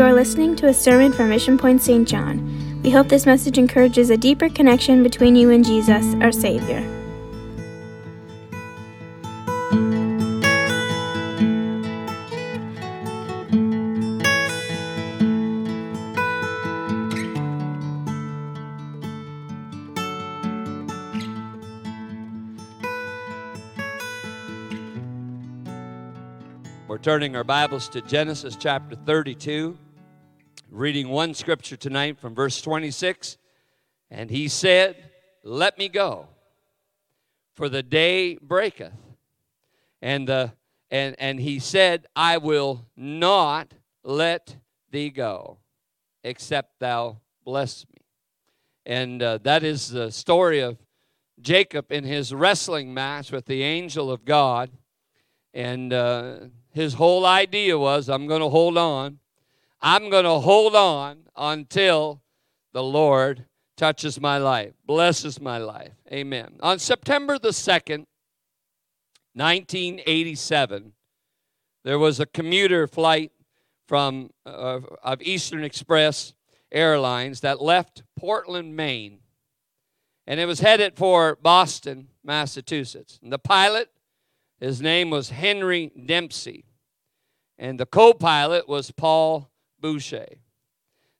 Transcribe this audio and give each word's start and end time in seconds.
You 0.00 0.06
are 0.06 0.14
listening 0.14 0.56
to 0.56 0.68
a 0.68 0.72
sermon 0.72 1.12
from 1.12 1.28
Mission 1.28 1.58
Point 1.58 1.82
St. 1.82 2.08
John. 2.08 2.80
We 2.82 2.88
hope 2.90 3.08
this 3.08 3.26
message 3.26 3.58
encourages 3.58 4.08
a 4.08 4.16
deeper 4.16 4.48
connection 4.48 5.02
between 5.02 5.36
you 5.36 5.50
and 5.50 5.62
Jesus, 5.62 6.14
our 6.22 6.32
Savior. 6.32 6.80
We're 26.88 26.96
turning 26.96 27.36
our 27.36 27.44
Bibles 27.44 27.90
to 27.90 28.00
Genesis 28.00 28.56
chapter 28.56 28.96
32, 28.96 29.76
reading 30.70 31.08
one 31.08 31.34
scripture 31.34 31.76
tonight 31.76 32.18
from 32.18 32.34
verse 32.34 32.62
26. 32.62 33.36
And 34.10 34.30
he 34.30 34.48
said, 34.48 34.96
Let 35.42 35.78
me 35.78 35.88
go, 35.88 36.28
for 37.54 37.68
the 37.68 37.82
day 37.82 38.36
breaketh. 38.36 38.92
And, 40.00 40.28
the, 40.28 40.52
and, 40.90 41.16
and 41.18 41.40
he 41.40 41.58
said, 41.58 42.06
I 42.16 42.38
will 42.38 42.86
not 42.96 43.74
let 44.02 44.56
thee 44.90 45.10
go, 45.10 45.58
except 46.24 46.78
thou 46.80 47.18
bless 47.44 47.84
me. 47.92 48.00
And 48.86 49.22
uh, 49.22 49.38
that 49.42 49.62
is 49.62 49.90
the 49.90 50.10
story 50.10 50.60
of 50.60 50.78
Jacob 51.40 51.92
in 51.92 52.04
his 52.04 52.34
wrestling 52.34 52.94
match 52.94 53.30
with 53.30 53.46
the 53.46 53.62
angel 53.62 54.10
of 54.10 54.24
God. 54.24 54.70
And 55.52 55.92
uh, 55.92 56.36
his 56.72 56.94
whole 56.94 57.26
idea 57.26 57.78
was 57.78 58.08
I'm 58.08 58.26
going 58.26 58.40
to 58.40 58.48
hold 58.48 58.78
on. 58.78 59.18
I'm 59.82 60.10
going 60.10 60.24
to 60.24 60.40
hold 60.40 60.74
on 60.74 61.28
until 61.36 62.22
the 62.72 62.82
Lord 62.82 63.46
touches 63.76 64.20
my 64.20 64.38
life, 64.38 64.74
blesses 64.84 65.40
my 65.40 65.58
life. 65.58 65.92
Amen. 66.12 66.56
On 66.60 66.78
September 66.78 67.38
the 67.38 67.48
2nd, 67.48 68.06
1987, 69.34 70.92
there 71.84 71.98
was 71.98 72.20
a 72.20 72.26
commuter 72.26 72.86
flight 72.86 73.32
from 73.88 74.30
uh, 74.44 74.80
of 75.02 75.22
Eastern 75.22 75.64
Express 75.64 76.34
Airlines 76.70 77.40
that 77.40 77.62
left 77.62 78.02
Portland, 78.16 78.76
Maine, 78.76 79.20
and 80.26 80.38
it 80.38 80.46
was 80.46 80.60
headed 80.60 80.96
for 80.96 81.36
Boston, 81.36 82.08
Massachusetts. 82.22 83.18
And 83.22 83.32
the 83.32 83.38
pilot 83.38 83.90
his 84.60 84.82
name 84.82 85.08
was 85.08 85.30
Henry 85.30 85.90
Dempsey, 86.04 86.66
and 87.58 87.80
the 87.80 87.86
co 87.86 88.12
pilot 88.12 88.68
was 88.68 88.90
Paul 88.90 89.49
Boucher. 89.80 90.26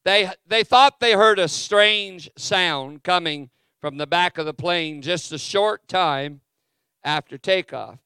They, 0.04 0.30
they 0.46 0.64
thought 0.64 1.00
they 1.00 1.12
heard 1.12 1.38
a 1.38 1.48
strange 1.48 2.30
sound 2.36 3.02
coming 3.02 3.50
from 3.80 3.96
the 3.96 4.06
back 4.06 4.38
of 4.38 4.46
the 4.46 4.54
plane 4.54 5.02
just 5.02 5.32
a 5.32 5.38
short 5.38 5.88
time 5.88 6.40
after 7.04 7.38
takeoff. 7.38 7.98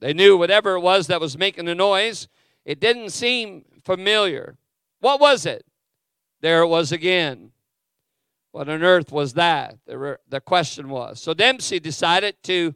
They 0.00 0.12
knew 0.12 0.36
whatever 0.36 0.74
it 0.74 0.80
was 0.80 1.06
that 1.08 1.20
was 1.20 1.36
making 1.36 1.66
the 1.66 1.74
noise, 1.74 2.28
it 2.64 2.80
didn't 2.80 3.10
seem 3.10 3.64
familiar. 3.84 4.56
What 5.00 5.20
was 5.20 5.46
it? 5.46 5.64
There 6.40 6.62
it 6.62 6.68
was 6.68 6.92
again. 6.92 7.52
What 8.52 8.68
on 8.68 8.82
earth 8.82 9.12
was 9.12 9.34
that? 9.34 9.78
The, 9.86 10.18
the 10.28 10.40
question 10.40 10.88
was. 10.88 11.20
So 11.20 11.34
Dempsey 11.34 11.78
decided 11.80 12.42
to 12.44 12.74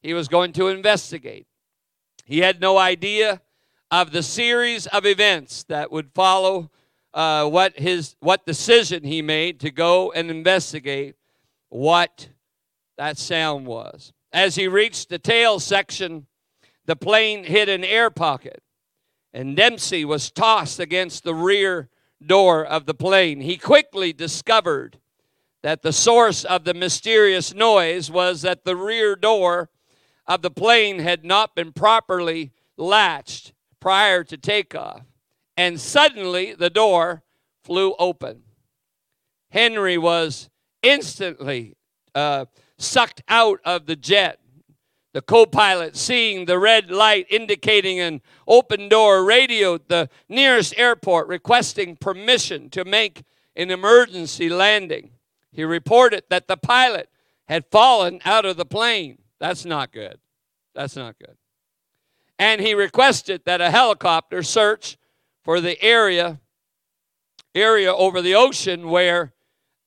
he 0.00 0.14
was 0.14 0.28
going 0.28 0.52
to 0.54 0.68
investigate. 0.68 1.46
He 2.24 2.38
had 2.38 2.60
no 2.60 2.78
idea 2.78 3.40
of 3.90 4.10
the 4.10 4.22
series 4.22 4.86
of 4.88 5.06
events 5.06 5.64
that 5.64 5.92
would 5.92 6.10
follow 6.12 6.70
uh, 7.14 7.48
what 7.48 7.78
his 7.78 8.16
what 8.20 8.44
decision 8.44 9.04
he 9.04 9.22
made 9.22 9.60
to 9.60 9.70
go 9.70 10.12
and 10.12 10.30
investigate 10.30 11.16
what 11.68 12.28
that 12.98 13.16
sound 13.16 13.66
was. 13.66 14.12
As 14.32 14.54
he 14.54 14.68
reached 14.68 15.08
the 15.08 15.18
tail 15.18 15.60
section, 15.60 16.26
the 16.84 16.96
plane 16.96 17.44
hit 17.44 17.68
an 17.68 17.84
air 17.84 18.10
pocket, 18.10 18.62
and 19.32 19.56
Dempsey 19.56 20.04
was 20.04 20.30
tossed 20.30 20.78
against 20.78 21.24
the 21.24 21.34
rear 21.34 21.88
door 22.24 22.64
of 22.64 22.86
the 22.86 22.94
plane. 22.94 23.40
He 23.40 23.56
quickly 23.56 24.12
discovered 24.12 24.98
that 25.62 25.82
the 25.82 25.92
source 25.92 26.44
of 26.44 26.64
the 26.64 26.74
mysterious 26.74 27.54
noise 27.54 28.10
was 28.10 28.42
that 28.42 28.64
the 28.64 28.76
rear 28.76 29.16
door 29.16 29.70
of 30.26 30.42
the 30.42 30.50
plane 30.50 30.98
had 30.98 31.24
not 31.24 31.54
been 31.54 31.72
properly 31.72 32.52
latched 32.76 33.52
prior 33.80 34.24
to 34.24 34.36
takeoff. 34.36 35.02
And 35.56 35.80
suddenly 35.80 36.54
the 36.54 36.70
door 36.70 37.22
flew 37.64 37.94
open. 37.98 38.42
Henry 39.50 39.96
was 39.96 40.50
instantly 40.82 41.76
uh, 42.14 42.46
sucked 42.78 43.22
out 43.28 43.60
of 43.64 43.86
the 43.86 43.96
jet. 43.96 44.40
The 45.12 45.22
co 45.22 45.46
pilot, 45.46 45.96
seeing 45.96 46.44
the 46.44 46.58
red 46.58 46.90
light 46.90 47.26
indicating 47.30 48.00
an 48.00 48.20
open 48.46 48.90
door, 48.90 49.24
radioed 49.24 49.88
the 49.88 50.10
nearest 50.28 50.74
airport 50.76 51.28
requesting 51.28 51.96
permission 51.96 52.68
to 52.70 52.84
make 52.84 53.22
an 53.56 53.70
emergency 53.70 54.50
landing. 54.50 55.12
He 55.52 55.64
reported 55.64 56.24
that 56.28 56.48
the 56.48 56.58
pilot 56.58 57.08
had 57.48 57.64
fallen 57.70 58.20
out 58.26 58.44
of 58.44 58.58
the 58.58 58.66
plane. 58.66 59.18
That's 59.40 59.64
not 59.64 59.90
good. 59.90 60.18
That's 60.74 60.96
not 60.96 61.18
good. 61.18 61.36
And 62.38 62.60
he 62.60 62.74
requested 62.74 63.42
that 63.44 63.60
a 63.60 63.70
helicopter 63.70 64.42
search 64.42 64.96
for 65.42 65.60
the 65.60 65.80
area 65.82 66.40
area 67.54 67.94
over 67.94 68.20
the 68.20 68.34
ocean 68.34 68.90
where 68.90 69.32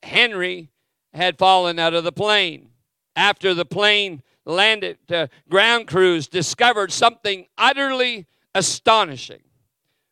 Henry 0.02 0.72
had 1.14 1.38
fallen 1.38 1.78
out 1.78 1.94
of 1.94 2.04
the 2.04 2.12
plane. 2.12 2.70
After 3.16 3.54
the 3.54 3.66
plane 3.66 4.24
landed, 4.46 4.98
the 5.08 5.30
ground 5.50 5.88
crews 5.88 6.28
discovered 6.28 6.92
something 6.92 7.46
utterly 7.58 8.26
astonishing. 8.56 9.42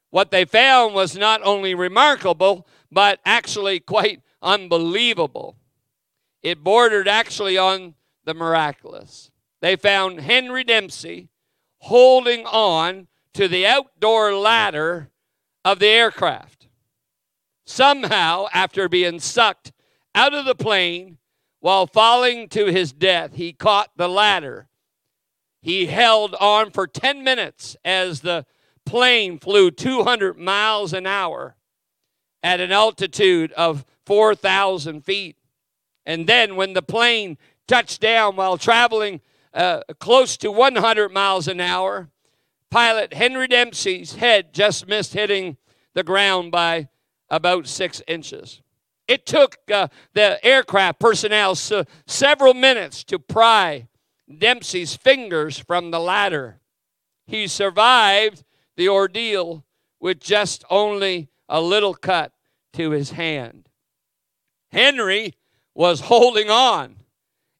What 0.10 0.32
they 0.32 0.46
found 0.46 0.94
was 0.94 1.18
not 1.18 1.42
only 1.44 1.74
remarkable, 1.74 2.68
but 2.92 3.20
actually 3.26 3.80
quite 3.96 4.22
unbelievable. 4.42 5.58
It 6.44 6.64
bordered 6.64 7.08
actually 7.08 7.58
on 7.58 7.96
the 8.24 8.34
miraculous. 8.34 9.32
They 9.62 9.76
found 9.76 10.22
Henry 10.22 10.64
Dempsey 10.64 11.30
holding 11.80 12.46
on 12.46 13.08
to 13.34 13.48
the 13.48 13.66
outdoor 13.66 14.36
ladder 14.36 15.10
of 15.64 15.80
the 15.80 15.88
aircraft. 15.88 16.68
Somehow, 17.66 18.48
after 18.54 18.88
being 18.88 19.20
sucked 19.20 19.74
out 20.16 20.34
of 20.34 20.46
the 20.46 20.56
plane 20.56 21.18
while 21.60 21.86
falling 21.86 22.48
to 22.50 22.68
his 22.68 22.94
death, 22.94 23.36
he 23.36 23.52
caught 23.52 23.92
the 23.96 24.08
ladder. 24.08 24.70
He 25.62 25.88
held 25.88 26.34
on 26.36 26.72
for 26.72 26.88
10 26.88 27.24
minutes 27.24 27.76
as 27.84 28.22
the 28.22 28.46
plane 28.86 29.38
flew 29.38 29.70
200 29.70 30.38
miles 30.38 30.94
an 30.94 31.06
hour 31.06 31.58
at 32.42 32.62
an 32.62 32.72
altitude 32.72 33.52
of 33.54 33.86
4,000 34.06 35.04
feet. 35.04 35.36
And 36.06 36.26
then, 36.26 36.56
when 36.56 36.72
the 36.72 36.82
plane 36.82 37.38
touched 37.68 38.00
down 38.00 38.38
while 38.38 38.58
traveling 38.58 39.20
uh, 39.58 39.82
close 40.00 40.38
to 40.38 40.52
100 40.52 41.10
miles 41.12 41.48
an 41.48 41.60
hour. 41.60 42.10
Pilot 42.70 43.14
Henry 43.14 43.48
Dempsey's 43.48 44.16
head 44.16 44.54
just 44.54 44.88
missed 44.88 45.14
hitting 45.14 45.58
the 45.94 46.04
ground 46.04 46.52
by 46.52 46.90
about 47.30 47.68
six 47.68 48.02
inches. 48.08 48.62
It 49.08 49.26
took 49.26 49.58
uh, 49.74 49.88
the 50.14 50.44
aircraft 50.46 51.00
personnel 51.00 51.56
so 51.56 51.86
several 52.06 52.54
minutes 52.54 53.04
to 53.06 53.18
pry 53.18 53.88
Dempsey's 54.38 54.96
fingers 54.96 55.58
from 55.58 55.92
the 55.92 56.00
ladder. 56.00 56.60
He 57.26 57.48
survived 57.48 58.44
the 58.76 58.90
ordeal 58.90 59.66
with 60.00 60.20
just 60.20 60.64
only 60.70 61.30
a 61.50 61.62
little 61.62 61.96
cut 61.96 62.32
to 62.74 62.92
his 62.92 63.12
hand. 63.12 63.70
Henry 64.72 65.34
was 65.74 66.02
holding 66.02 66.50
on 66.50 66.98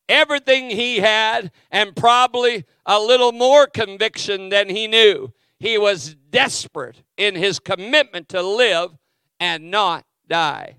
everything 0.10 0.70
he 0.70 1.00
had 1.00 1.52
and 1.72 1.96
probably 1.96 2.66
a 2.86 3.00
little 3.00 3.32
more 3.32 3.68
conviction 3.68 4.50
than 4.50 4.70
he 4.70 4.88
knew. 4.88 5.34
He 5.60 5.78
was 5.78 6.16
desperate 6.30 7.04
in 7.18 7.36
his 7.36 7.60
commitment 7.60 8.30
to 8.30 8.42
live 8.42 8.98
and 9.40 9.72
not 9.72 10.06
die. 10.28 10.78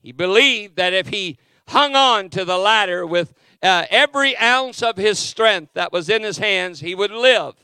He 0.00 0.12
believed 0.12 0.76
that 0.76 0.92
if 0.92 1.08
he 1.08 1.38
hung 1.68 1.94
on 1.94 2.28
to 2.30 2.44
the 2.44 2.58
ladder 2.58 3.06
with 3.06 3.32
uh, 3.62 3.86
every 3.90 4.36
ounce 4.36 4.82
of 4.82 4.96
his 4.96 5.18
strength 5.18 5.72
that 5.74 5.92
was 5.92 6.08
in 6.08 6.22
his 6.22 6.38
hands, 6.38 6.80
he 6.80 6.94
would 6.94 7.12
live. 7.12 7.54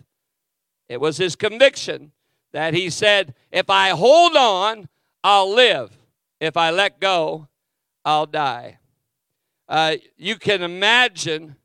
It 0.88 1.00
was 1.00 1.17
his 1.17 1.35
conviction 1.35 2.12
that 2.52 2.75
he 2.75 2.88
said, 2.88 3.35
If 3.50 3.69
I 3.69 3.90
hold 3.90 4.37
on, 4.37 4.88
I'll 5.25 5.52
live. 5.52 5.99
If 6.40 6.56
I 6.56 6.70
let 6.70 7.00
go, 7.00 7.49
I'll 8.05 8.26
die. 8.26 8.79
Uh, 9.69 9.97
you 10.17 10.37
can 10.37 10.62
imagine, 10.62 11.56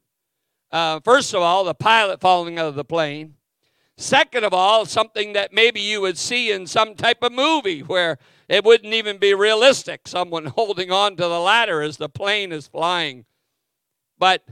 uh, 0.72 1.00
first 1.00 1.34
of 1.34 1.42
all, 1.42 1.64
the 1.64 1.74
pilot 1.74 2.20
falling 2.20 2.60
out 2.60 2.68
of 2.68 2.76
the 2.76 2.84
plane. 2.84 3.36
second 3.96 4.44
of 4.44 4.54
all, 4.54 4.86
something 4.86 5.34
that 5.34 5.54
maybe 5.54 5.80
you 5.80 6.02
would 6.02 6.18
see 6.18 6.52
in 6.52 6.66
some 6.66 6.96
type 6.96 7.22
of 7.22 7.32
movie 7.32 7.82
where 7.82 8.18
it 8.50 8.66
wouldn't 8.66 8.94
even 8.94 9.18
be 9.18 9.34
realistic. 9.34 10.08
Someone 10.08 10.46
holding 10.58 10.92
on 10.92 11.16
to 11.16 11.24
the 11.24 11.40
ladder 11.40 11.82
as 11.82 11.98
the 11.98 12.10
plane 12.10 12.52
is 12.52 12.68
flying. 12.68 13.26
But 14.18 14.44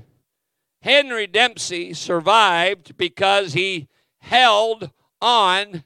Henry 0.81 1.27
Dempsey 1.27 1.93
survived 1.93 2.95
because 2.97 3.53
he 3.53 3.87
held 4.19 4.91
on 5.21 5.83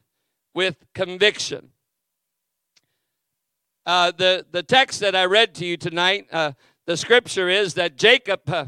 with 0.53 0.85
conviction. 0.93 1.71
Uh, 3.85 4.11
the, 4.11 4.45
the 4.51 4.63
text 4.63 4.99
that 4.99 5.15
I 5.15 5.25
read 5.25 5.53
to 5.55 5.65
you 5.65 5.77
tonight, 5.77 6.27
uh, 6.31 6.53
the 6.85 6.97
scripture 6.97 7.49
is 7.49 7.73
that 7.75 7.97
Jacob, 7.97 8.41
uh, 8.47 8.65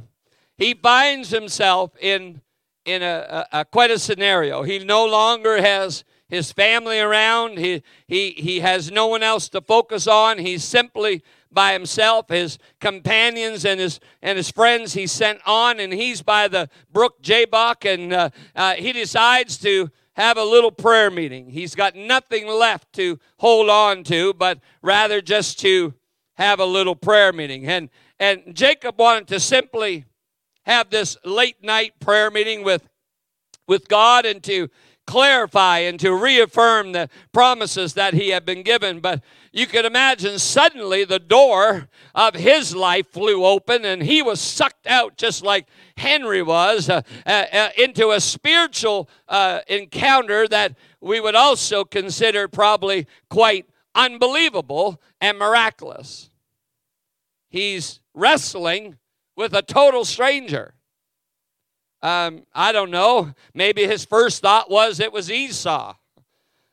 he 0.58 0.74
finds 0.74 1.30
himself 1.30 1.92
in, 2.00 2.42
in 2.86 3.04
a, 3.04 3.46
a, 3.52 3.60
a, 3.60 3.66
quite 3.66 3.92
a 3.92 4.00
scenario. 4.00 4.64
He 4.64 4.80
no 4.80 5.06
longer 5.06 5.62
has 5.62 6.04
his 6.28 6.52
family 6.52 7.00
around. 7.00 7.58
He, 7.58 7.84
he, 8.08 8.32
he 8.32 8.60
has 8.60 8.92
no 8.92 9.08
one 9.08 9.24
else 9.24 9.50
to 9.50 9.62
focus 9.62 10.08
on. 10.08 10.40
He's 10.40 10.64
simply 10.64 11.24
by 11.52 11.74
himself. 11.74 12.30
His 12.30 12.58
companions 12.80 13.66
and 13.66 13.80
his 13.80 14.00
and 14.22 14.38
his 14.38 14.52
friends 14.52 14.94
he 14.94 15.08
sent 15.08 15.40
on, 15.46 15.80
and 15.80 15.94
he's 15.94 16.22
by 16.22 16.48
the 16.48 16.70
brook 16.92 17.22
Jabbok, 17.22 17.86
and 17.86 18.12
uh, 18.12 18.30
uh, 18.56 18.74
he 18.74 18.92
decides 18.92 19.58
to 19.60 19.90
have 20.14 20.38
a 20.38 20.44
little 20.44 20.72
prayer 20.72 21.10
meeting. 21.10 21.50
He's 21.50 21.76
got 21.76 21.96
nothing 21.96 22.48
left 22.48 22.92
to 22.94 23.20
hold 23.38 23.70
on 23.70 24.04
to, 24.06 24.34
but 24.34 24.60
rather 24.82 25.22
just 25.22 25.60
to 25.60 25.94
have 26.36 26.60
a 26.60 26.66
little 26.66 26.96
prayer 26.96 27.32
meeting. 27.32 27.66
And 27.66 27.90
and 28.20 28.56
Jacob 28.56 29.00
wanted 29.00 29.28
to 29.28 29.40
simply 29.40 30.06
have 30.66 30.90
this 30.90 31.18
late 31.24 31.64
night 31.64 32.00
prayer 32.00 32.30
meeting 32.32 32.64
with 32.64 32.88
with 33.68 33.88
God 33.88 34.26
and 34.26 34.42
to 34.44 34.70
clarify 35.08 35.80
and 35.80 36.00
to 36.02 36.14
reaffirm 36.14 36.92
the 36.92 37.10
promises 37.32 37.94
that 37.94 38.14
he 38.14 38.30
had 38.30 38.46
been 38.46 38.62
given. 38.62 39.00
But 39.00 39.24
you 39.52 39.66
could 39.66 39.86
imagine 39.86 40.38
suddenly 40.38 41.06
the 41.06 41.18
door 41.18 41.88
of 42.14 42.36
his 42.36 42.76
life 42.76 43.08
flew 43.08 43.46
open 43.46 43.86
and 43.86 44.04
he 44.04 44.22
was 44.22 44.40
sucked 44.40 44.86
out 44.86 45.18
just 45.18 45.44
like 45.44 45.68
Henry 45.96 46.44
was 46.44 46.90
uh, 46.90 47.02
uh, 47.26 47.46
uh, 47.52 47.70
into 47.78 48.12
a 48.12 48.20
spiritual 48.20 49.10
uh, 49.28 49.62
encounter 49.68 50.48
that 50.50 50.76
we 51.02 51.20
would 51.20 51.36
also 51.36 51.84
consider 51.86 52.48
probably 52.48 53.08
quite 53.30 53.66
unbelievable 53.96 55.02
and 55.22 55.40
miraculous. 55.40 56.30
He's 57.50 58.02
wrestling 58.18 58.98
with 59.36 59.54
a 59.54 59.62
total 59.62 60.04
stranger. 60.04 60.74
Um, 62.02 62.44
I 62.54 62.72
don't 62.72 62.92
know. 62.92 63.34
Maybe 63.54 63.86
his 63.86 64.06
first 64.06 64.42
thought 64.42 64.70
was 64.70 65.00
it 65.00 65.14
was 65.14 65.32
Esau. 65.32 65.96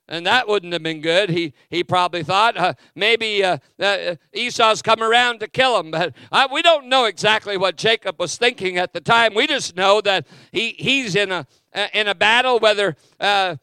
And 0.07 0.27
that 0.27 0.47
wouldn't 0.47 0.75
have 0.75 0.83
been 0.83 1.01
good. 1.01 1.31
He, 1.31 1.55
he 1.71 1.83
probably 1.83 2.23
thought 2.23 2.59
uh, 2.59 2.75
maybe 2.95 3.43
uh, 3.43 3.57
uh, 3.81 4.17
Esau's 4.35 4.83
come 4.83 5.03
around 5.03 5.41
to 5.41 5.49
kill 5.49 5.81
him. 5.81 5.91
But 5.91 6.15
uh, 6.31 6.47
we 6.53 6.61
don't 6.61 6.89
know 6.89 7.07
exactly 7.07 7.57
what 7.57 7.77
Jacob 7.77 8.17
was 8.19 8.37
thinking 8.37 8.77
at 8.77 8.93
the 8.93 9.01
time. 9.01 9.35
We 9.35 9.47
just 9.47 9.77
know 9.77 10.03
that 10.03 10.27
he, 10.53 10.75
he's 10.79 11.17
in 11.17 11.33
a, 11.33 11.47
uh, 11.75 11.87
in 11.95 12.07
a 12.07 12.15
battle, 12.15 12.59
whether 12.59 12.97
uh, 13.19 13.57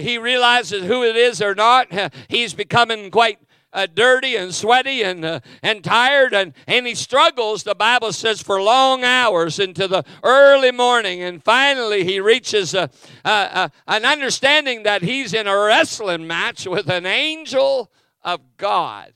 he 0.00 0.18
realizes 0.18 0.84
who 0.84 1.04
it 1.04 1.14
is 1.14 1.40
or 1.40 1.54
not. 1.54 1.86
he's 2.28 2.52
becoming 2.52 3.10
quite 3.12 3.38
uh, 3.72 3.86
dirty 3.92 4.36
and 4.36 4.54
sweaty 4.54 5.02
and, 5.02 5.24
uh, 5.24 5.40
and 5.62 5.84
tired, 5.84 6.32
and, 6.32 6.54
and 6.66 6.86
he 6.86 6.94
struggles, 6.94 7.62
the 7.62 7.74
Bible 7.74 8.12
says, 8.12 8.42
for 8.42 8.60
long 8.62 9.04
hours 9.04 9.58
into 9.58 9.86
the 9.86 10.04
early 10.22 10.72
morning. 10.72 11.22
And 11.22 11.42
finally, 11.42 12.04
he 12.04 12.20
reaches 12.20 12.74
a, 12.74 12.90
a, 13.24 13.30
a, 13.30 13.72
an 13.86 14.04
understanding 14.04 14.84
that 14.84 15.02
he's 15.02 15.34
in 15.34 15.46
a 15.46 15.58
wrestling 15.58 16.26
match 16.26 16.66
with 16.66 16.88
an 16.88 17.06
angel 17.06 17.90
of 18.22 18.40
God. 18.56 19.12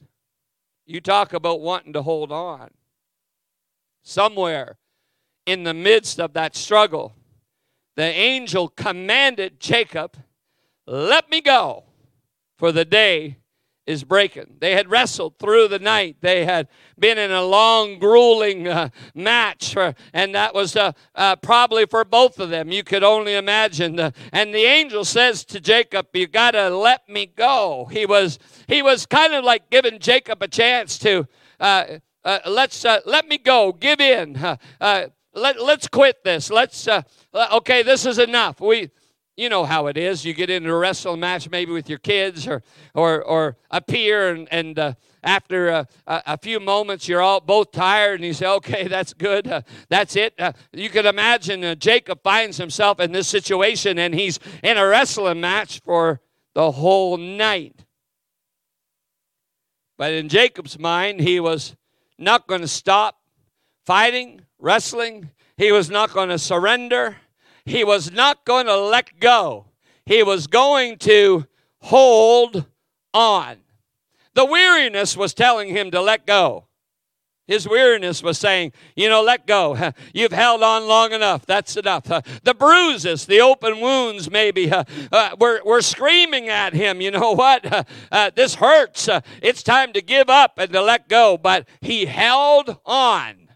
You 0.87 1.01
talk 1.01 1.33
about 1.33 1.61
wanting 1.61 1.93
to 1.95 2.03
hold 2.03 2.33
on. 2.33 2.71
Somewhere 4.03 4.77
in 5.47 5.65
the 5.65 5.75
midst 5.75 6.21
of 6.21 6.33
that 6.35 6.57
struggle, 6.57 7.15
the 7.97 8.03
angel 8.03 8.69
commanded 8.69 9.61
Jacob, 9.61 10.17
Let 10.87 11.31
me 11.31 11.41
go, 11.41 11.85
for 12.57 12.73
the 12.73 12.85
day 12.85 13.40
is 13.91 14.05
breaking. 14.05 14.57
They 14.61 14.75
had 14.75 14.89
wrestled 14.89 15.39
through 15.39 15.69
the 15.69 15.81
night. 15.81 16.19
They 16.21 16.45
had 16.45 16.69
been 16.99 17.19
in 17.19 17.33
a 17.33 17.43
long, 17.43 17.99
grueling 17.99 18.69
uh, 18.69 18.91
match, 19.15 19.75
for, 19.75 19.95
and 20.13 20.35
that 20.35 20.55
was 20.55 20.77
uh, 20.77 20.93
uh, 21.15 21.37
probably 21.37 21.87
for 21.87 22.05
both 22.05 22.39
of 22.39 22.51
them. 22.51 22.71
You 22.71 22.85
could 22.85 23.03
only 23.03 23.35
imagine. 23.35 23.99
and 24.33 24.55
the 24.55 24.65
angel 24.65 25.05
says 25.05 25.45
to 25.47 25.61
Jacob, 25.61 26.07
"You 26.15 26.29
got 26.29 26.53
to 26.53 26.71
let 26.71 27.09
me 27.09 27.27
go." 27.27 27.89
He 27.91 28.07
was 28.07 28.39
he 28.69 28.81
was 28.81 29.07
kind 29.07 29.35
of 29.35 29.45
like 29.45 29.71
giving 29.71 29.99
Jacob 29.99 30.43
a 30.43 30.49
chance 30.49 30.97
to 30.99 31.27
uh, 31.59 31.99
uh, 32.25 32.39
let's 32.47 32.85
uh, 32.85 33.01
let 33.07 33.27
me 33.27 33.39
go, 33.39 33.73
give 33.73 34.01
in. 34.01 34.35
let, 34.81 35.63
let's 35.63 35.89
quit 35.89 36.23
this. 36.23 36.51
Let's 36.51 36.89
okay, 37.35 37.83
this 37.83 38.07
is 38.07 38.19
enough. 38.19 38.61
We 38.61 38.91
you 39.41 39.49
know 39.49 39.65
how 39.65 39.87
it 39.87 39.97
is. 39.97 40.23
You 40.23 40.35
get 40.35 40.51
into 40.51 40.71
a 40.71 40.77
wrestling 40.77 41.19
match 41.19 41.49
maybe 41.49 41.73
with 41.73 41.89
your 41.89 41.99
kids 41.99 42.47
or 42.47 42.63
or 42.93 43.23
or 43.25 43.57
a 43.71 43.81
peer, 43.81 44.35
and 44.35 44.47
and 44.53 44.79
uh, 44.79 44.95
after 45.25 45.69
a, 45.69 45.89
a, 46.07 46.37
few 46.37 46.61
moments 46.61 47.09
you're 47.09 47.23
all 47.23 47.41
both 47.41 47.73
tired, 47.73 48.17
and 48.17 48.27
you 48.27 48.35
say, 48.35 48.47
"Okay, 48.47 48.87
that's 48.87 49.15
good. 49.15 49.49
Uh, 49.49 49.63
that's 49.89 50.15
it." 50.15 50.35
Uh, 50.39 50.53
you 50.75 50.91
can 50.91 51.07
imagine 51.07 51.65
uh, 51.65 51.75
Jacob 51.75 52.23
finds 52.23 52.59
himself 52.59 53.01
in 53.01 53.13
this 53.13 53.29
situation, 53.29 53.99
and 53.99 54.15
he's 54.15 54.39
in 54.63 54.77
a 54.77 54.87
wrestling 54.87 55.41
match 55.41 55.81
for 55.81 56.21
the 56.55 56.73
whole 56.73 57.17
night. 57.17 57.87
But 59.97 60.13
in 60.13 60.29
Jacob's 60.29 60.79
mind, 60.79 61.21
he 61.21 61.41
was 61.41 61.77
not 62.19 62.47
going 62.47 62.61
to 62.61 62.69
stop 62.69 63.19
fighting, 63.87 64.43
wrestling. 64.59 65.31
He 65.57 65.73
was 65.73 65.89
not 65.89 66.13
going 66.13 66.29
to 66.29 66.39
surrender 66.39 67.17
he 67.71 67.85
was 67.85 68.11
not 68.11 68.45
going 68.45 68.67
to 68.67 68.77
let 68.77 69.21
go. 69.21 69.67
He 70.05 70.23
was 70.23 70.47
going 70.47 70.99
to 70.99 71.47
hold 71.79 72.67
on. 73.15 73.57
The 74.35 74.45
weariness 74.45 75.17
was 75.17 75.35
telling 75.35 75.69
him 75.69 75.91
to 75.93 76.01
let 76.01 76.27
go. 76.27 76.67
His 77.47 77.69
weariness 77.69 78.23
was 78.23 78.39
saying, 78.39 78.73
you 78.95 79.09
know, 79.09 79.23
let 79.23 79.45
go. 79.45 79.93
You've 80.15 80.33
held 80.33 80.63
on 80.63 80.87
long 80.87 81.13
enough. 81.13 81.47
That's 81.47 81.77
enough. 81.77 82.07
The 82.45 82.55
bruises, 82.55 83.27
the 83.27 83.41
open 83.41 83.81
wounds, 83.81 84.31
maybe, 84.31 84.71
uh, 84.71 84.85
uh, 85.13 85.37
we're, 85.39 85.61
we're 85.65 85.81
screaming 85.81 86.49
at 86.49 86.75
him, 86.75 87.01
you 87.01 87.11
know 87.11 87.33
what? 87.33 87.87
Uh, 88.11 88.31
this 88.35 88.55
hurts. 88.55 89.09
It's 89.43 89.63
time 89.63 89.93
to 89.95 90.01
give 90.01 90.31
up 90.31 90.59
and 90.59 90.73
to 90.73 90.83
let 90.83 91.09
go. 91.09 91.37
But 91.37 91.69
he 91.81 92.07
held 92.07 92.79
on. 92.87 93.49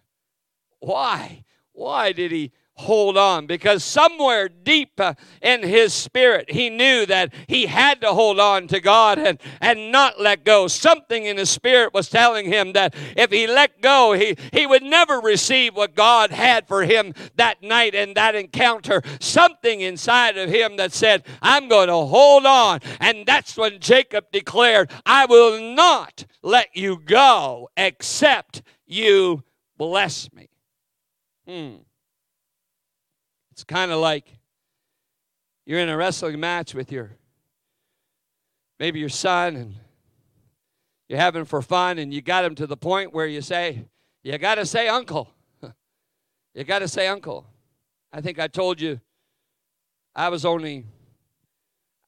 Why? 0.81 1.45
Why 1.73 2.13
did 2.13 2.33
he 2.33 2.53
hold 2.77 3.17
on 3.17 3.47
because 3.47 3.85
somewhere 3.85 4.49
deep 4.49 4.99
uh, 4.99 5.15
in 5.41 5.63
his 5.63 5.95
spirit 5.95 6.51
he 6.51 6.69
knew 6.69 7.07
that 7.07 7.33
he 7.47 7.67
had 7.67 8.01
to 8.01 8.09
hold 8.09 8.41
on 8.41 8.67
to 8.67 8.81
God 8.81 9.19
and, 9.19 9.39
and 9.61 9.93
not 9.93 10.21
let 10.21 10.45
go. 10.45 10.67
Something 10.67 11.25
in 11.25 11.37
his 11.37 11.51
spirit 11.51 11.95
was 11.95 12.09
telling 12.09 12.47
him 12.47 12.73
that 12.73 12.95
if 13.17 13.31
he 13.31 13.47
let 13.47 13.81
go, 13.81 14.13
he, 14.13 14.37
he 14.53 14.67
would 14.67 14.83
never 14.83 15.21
receive 15.21 15.77
what 15.77 15.95
God 15.95 16.31
had 16.31 16.67
for 16.67 16.85
him 16.85 17.15
that 17.37 17.63
night 17.63 17.95
and 17.95 18.17
that 18.17 18.35
encounter. 18.35 19.03
Something 19.21 19.81
inside 19.81 20.37
of 20.37 20.51
him 20.51 20.77
that 20.77 20.93
said, 20.93 21.25
I'm 21.41 21.69
going 21.69 21.89
to 21.89 21.95
hold 21.95 22.45
on. 22.45 22.81
And 22.99 23.25
that's 23.25 23.57
when 23.57 23.79
Jacob 23.79 24.27
declared, 24.33 24.91
I 25.07 25.27
will 25.27 25.75
not 25.75 26.25
let 26.43 26.75
you 26.75 27.01
go 27.05 27.71
except 27.77 28.63
you 28.87 29.45
bless 29.79 30.33
me. 30.33 30.49
Hmm. 31.47 31.75
It's 33.55 33.63
kind 33.63 33.93
of 33.93 34.01
like 34.01 34.37
you're 35.65 35.79
in 35.79 35.89
a 35.89 35.97
wrestling 35.97 36.41
match 36.41 36.75
with 36.75 36.91
your 36.91 37.13
maybe 38.81 38.99
your 38.99 39.09
son 39.09 39.55
and 39.55 39.75
you're 41.09 41.21
having 41.21 41.45
for 41.45 41.63
fun 41.63 41.99
and 41.99 42.13
you 42.13 42.21
got 42.21 42.45
him 42.45 42.57
to 42.57 42.67
the 42.67 42.77
point 42.77 43.15
where 43.15 43.29
you 43.29 43.41
say, 43.41 43.85
you 44.25 44.37
got 44.39 44.57
to 44.57 44.67
say 44.67 44.89
uncle. 44.89 45.31
you 46.55 46.65
got 46.65 46.81
to 46.81 46.89
say 46.89 47.07
uncle. 47.07 47.47
I 48.13 48.21
think 48.21 48.41
I 48.41 48.49
told 48.49 48.81
you 48.81 49.01
I 50.17 50.31
was 50.31 50.45
only, 50.45 50.87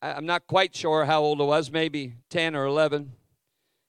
I'm 0.02 0.26
not 0.26 0.48
quite 0.48 0.74
sure 0.74 1.04
how 1.04 1.22
old 1.22 1.40
I 1.40 1.44
was, 1.44 1.70
maybe 1.70 2.14
10 2.30 2.56
or 2.56 2.64
11. 2.64 3.12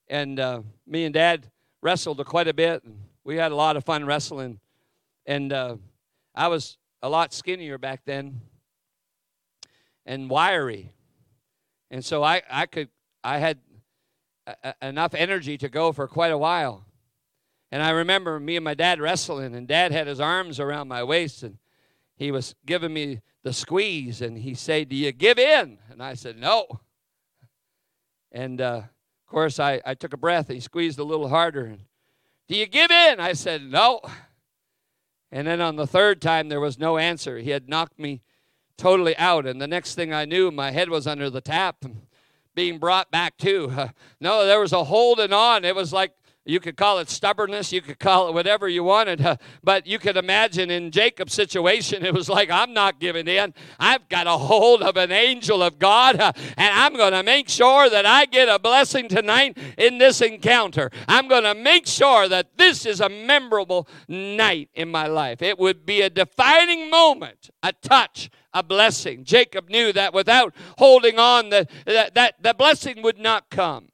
And 0.07 0.39
uh, 0.39 0.61
me 0.85 1.05
and 1.05 1.13
dad 1.15 1.47
wrestled 1.81 2.23
quite 2.27 2.47
a 2.47 2.53
bit. 2.53 2.83
And 2.83 2.99
we 3.23 3.35
had 3.37 3.51
a 3.51 3.55
lot 3.55 3.77
of 3.77 3.83
fun 3.83 4.05
wrestling. 4.05 4.59
And 5.25 5.51
uh, 5.51 5.77
I 6.35 6.49
was 6.49 6.77
a 7.01 7.09
lot 7.09 7.33
skinnier 7.33 7.77
back 7.77 8.01
then 8.05 8.41
and 10.05 10.29
wiry. 10.29 10.91
And 11.91 12.03
so 12.03 12.23
I, 12.23 12.41
I 12.49 12.65
could 12.65 12.89
I 13.23 13.37
had 13.39 13.59
a, 14.45 14.55
a, 14.63 14.87
enough 14.87 15.13
energy 15.13 15.57
to 15.57 15.69
go 15.69 15.91
for 15.91 16.07
quite 16.07 16.31
a 16.31 16.37
while. 16.37 16.85
And 17.71 17.83
I 17.83 17.89
remember 17.89 18.39
me 18.39 18.55
and 18.55 18.63
my 18.63 18.73
dad 18.73 19.01
wrestling, 19.01 19.53
and 19.53 19.67
dad 19.67 19.91
had 19.91 20.07
his 20.07 20.21
arms 20.21 20.59
around 20.59 20.87
my 20.87 21.03
waist, 21.03 21.43
and 21.43 21.57
he 22.15 22.31
was 22.31 22.55
giving 22.65 22.93
me 22.93 23.19
the 23.43 23.51
squeeze, 23.51 24.21
and 24.21 24.37
he 24.37 24.53
said, 24.53 24.89
Do 24.89 24.95
you 24.95 25.11
give 25.11 25.37
in? 25.37 25.77
And 25.89 26.01
I 26.01 26.13
said, 26.13 26.37
No. 26.37 26.79
And 28.31 28.61
uh, 28.61 28.81
of 28.83 29.31
course, 29.31 29.59
I, 29.59 29.81
I 29.85 29.93
took 29.93 30.13
a 30.13 30.17
breath. 30.17 30.47
And 30.47 30.55
he 30.55 30.61
squeezed 30.61 30.99
a 30.99 31.03
little 31.03 31.27
harder. 31.27 31.65
And, 31.65 31.79
Do 32.47 32.55
you 32.55 32.65
give 32.65 32.91
in? 32.91 33.19
I 33.19 33.33
said, 33.33 33.61
No. 33.61 34.01
And 35.31 35.47
then 35.47 35.61
on 35.61 35.75
the 35.75 35.87
third 35.87 36.21
time, 36.21 36.49
there 36.49 36.59
was 36.59 36.79
no 36.79 36.97
answer. 36.97 37.39
He 37.39 37.49
had 37.49 37.67
knocked 37.67 37.99
me 37.99 38.21
totally 38.77 39.15
out. 39.17 39.45
And 39.45 39.61
the 39.61 39.67
next 39.67 39.95
thing 39.95 40.13
I 40.13 40.25
knew, 40.25 40.51
my 40.51 40.71
head 40.71 40.89
was 40.89 41.07
under 41.07 41.29
the 41.29 41.41
tap 41.41 41.83
being 42.55 42.79
brought 42.79 43.11
back 43.11 43.37
to. 43.37 43.69
Uh, 43.69 43.87
no, 44.19 44.45
there 44.45 44.59
was 44.59 44.73
a 44.73 44.85
holding 44.85 45.33
on. 45.33 45.65
It 45.65 45.75
was 45.75 45.91
like 45.93 46.13
you 46.47 46.59
could 46.59 46.77
call 46.77 46.99
it 46.99 47.09
stubbornness, 47.09 47.71
you 47.71 47.81
could 47.81 47.99
call 47.99 48.29
it 48.29 48.33
whatever 48.33 48.67
you 48.67 48.83
wanted, 48.83 49.39
but 49.63 49.85
you 49.85 49.99
could 49.99 50.17
imagine 50.17 50.69
in 50.71 50.91
Jacob's 50.91 51.33
situation, 51.33 52.05
it 52.05 52.13
was 52.13 52.29
like, 52.29 52.49
I'm 52.49 52.73
not 52.73 52.99
giving 52.99 53.27
in. 53.27 53.53
I've 53.79 54.07
got 54.09 54.27
a 54.27 54.37
hold 54.37 54.81
of 54.81 54.97
an 54.97 55.11
angel 55.11 55.61
of 55.61 55.79
God, 55.79 56.19
and 56.19 56.33
I'm 56.57 56.95
going 56.95 57.13
to 57.13 57.23
make 57.23 57.49
sure 57.49 57.89
that 57.89 58.05
I 58.05 58.25
get 58.25 58.49
a 58.49 58.59
blessing 58.59 59.07
tonight 59.07 59.57
in 59.77 59.97
this 59.97 60.21
encounter. 60.21 60.89
I'm 61.07 61.27
going 61.27 61.43
to 61.43 61.55
make 61.55 61.87
sure 61.87 62.27
that 62.27 62.57
this 62.57 62.85
is 62.85 63.01
a 63.01 63.09
memorable 63.09 63.87
night 64.07 64.69
in 64.73 64.89
my 64.89 65.07
life. 65.07 65.41
It 65.41 65.59
would 65.59 65.85
be 65.85 66.01
a 66.01 66.09
defining 66.09 66.89
moment, 66.89 67.49
a 67.61 67.73
touch, 67.73 68.29
a 68.53 68.63
blessing. 68.63 69.23
Jacob 69.23 69.69
knew 69.69 69.91
that 69.93 70.13
without 70.13 70.53
holding 70.77 71.19
on, 71.19 71.49
that, 71.49 71.69
that, 71.85 72.15
that 72.15 72.41
the 72.41 72.53
blessing 72.53 73.01
would 73.01 73.19
not 73.19 73.49
come. 73.49 73.89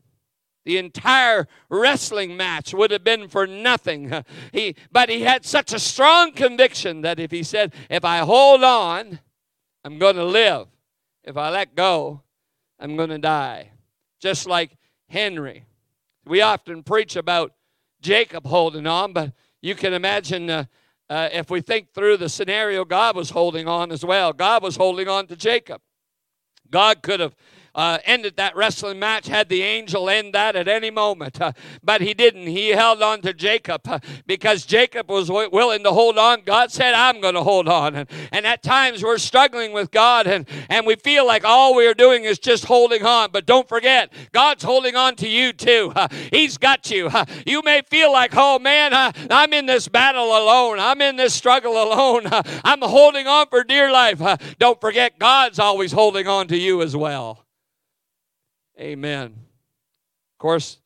The 0.66 0.78
entire 0.78 1.48
wrestling 1.70 2.38
match 2.38 2.74
would 2.74 2.92
have 2.92 3.04
been 3.04 3.28
for 3.28 3.46
nothing. 3.46 4.24
He, 4.52 4.76
but 4.92 5.10
he 5.10 5.22
had 5.22 5.46
such 5.46 5.74
a 5.74 5.80
strong 5.80 6.32
conviction 6.32 7.02
that 7.02 7.20
if 7.20 7.32
he 7.32 7.44
said, 7.44 7.74
If 7.90 8.06
I 8.06 8.20
hold 8.20 8.64
on, 8.64 9.20
I'm 9.84 10.00
going 10.00 10.16
to 10.16 10.26
live. 10.26 10.68
If 11.24 11.38
I 11.38 11.50
let 11.50 11.76
go, 11.76 12.22
I'm 12.80 12.96
going 12.96 13.10
to 13.10 13.18
die. 13.18 13.72
Just 14.20 14.46
like 14.48 14.78
Henry. 15.10 15.66
We 16.26 16.42
often 16.42 16.84
preach 16.84 17.16
about 17.16 17.54
Jacob 18.02 18.46
holding 18.46 18.88
on, 18.88 19.14
but 19.14 19.34
you 19.62 19.76
can 19.76 19.94
imagine 19.94 20.50
uh, 20.50 20.66
uh, 21.10 21.30
if 21.32 21.50
we 21.50 21.62
think 21.62 21.94
through 21.94 22.18
the 22.18 22.30
scenario, 22.30 22.86
God 22.86 23.16
was 23.16 23.30
holding 23.30 23.68
on 23.68 23.92
as 23.92 24.06
well. 24.06 24.34
God 24.34 24.64
was 24.64 24.76
holding 24.76 25.08
on 25.08 25.28
to 25.28 25.36
Jacob. 25.36 25.82
God 26.70 27.02
could 27.02 27.20
have 27.20 27.36
uh, 27.76 27.98
ended 28.06 28.38
that 28.38 28.56
wrestling 28.56 29.00
match, 29.00 29.28
had 29.28 29.50
the 29.50 29.62
angel 29.64 30.10
end 30.10 30.34
that 30.34 30.56
at 30.56 30.68
any 30.68 30.92
moment. 30.92 31.42
Uh, 31.42 31.52
but 31.84 32.02
he 32.02 32.14
didn't. 32.14 32.48
He 32.48 32.70
held 32.70 33.02
on 33.02 33.22
to 33.22 33.34
Jacob 33.34 33.82
uh, 33.88 34.00
because 34.28 34.66
Jacob 34.66 35.10
was 35.10 35.28
w- 35.28 35.50
willing 35.52 35.84
to 35.84 35.92
hold 35.92 36.18
on. 36.18 36.42
God 36.46 36.72
said, 36.72 36.94
I'm 36.94 37.20
going 37.22 37.34
to 37.34 37.44
hold 37.44 37.68
on. 37.68 37.96
And, 37.96 38.10
and 38.32 38.46
at 38.46 38.62
times 38.64 39.04
we're 39.04 39.18
struggling 39.18 39.74
with 39.74 39.92
God 39.92 40.28
and, 40.28 40.48
and 40.70 40.86
we 40.86 40.96
feel 40.96 41.26
like 41.26 41.44
all 41.44 41.76
we're 41.76 41.94
doing 41.94 42.26
is 42.26 42.40
just 42.40 42.66
holding 42.66 43.04
on. 43.04 43.32
But 43.32 43.46
don't 43.46 43.68
forget, 43.68 44.14
God's 44.32 44.64
holding 44.64 44.96
on 44.96 45.16
to 45.18 45.28
you 45.28 45.54
too. 45.54 45.92
Uh, 45.96 46.08
he's 46.32 46.58
got 46.58 46.92
you. 46.92 47.08
Uh, 47.08 47.26
you 47.46 47.62
may 47.64 47.82
feel 47.90 48.12
like, 48.12 48.32
oh 48.36 48.60
man, 48.60 48.94
uh, 48.94 49.12
I'm 49.30 49.54
in 49.54 49.66
this 49.66 49.88
battle 49.88 50.26
alone. 50.26 50.80
I'm 50.80 51.02
in 51.02 51.16
this 51.16 51.34
struggle 51.34 51.74
alone. 51.74 52.24
I'm 52.64 52.82
holding 52.82 53.28
on 53.28 53.48
for 53.48 53.64
dear 53.64 53.92
life. 53.92 54.22
don't 54.60 54.80
forget, 54.80 55.20
God's 55.20 55.60
always 55.60 55.92
holding 55.92 56.28
on 56.28 56.48
to 56.48 56.58
you 56.58 56.82
as 56.82 56.96
well. 56.96 57.43
Amen. 58.80 59.26
Of 59.26 60.38
course, 60.40 60.80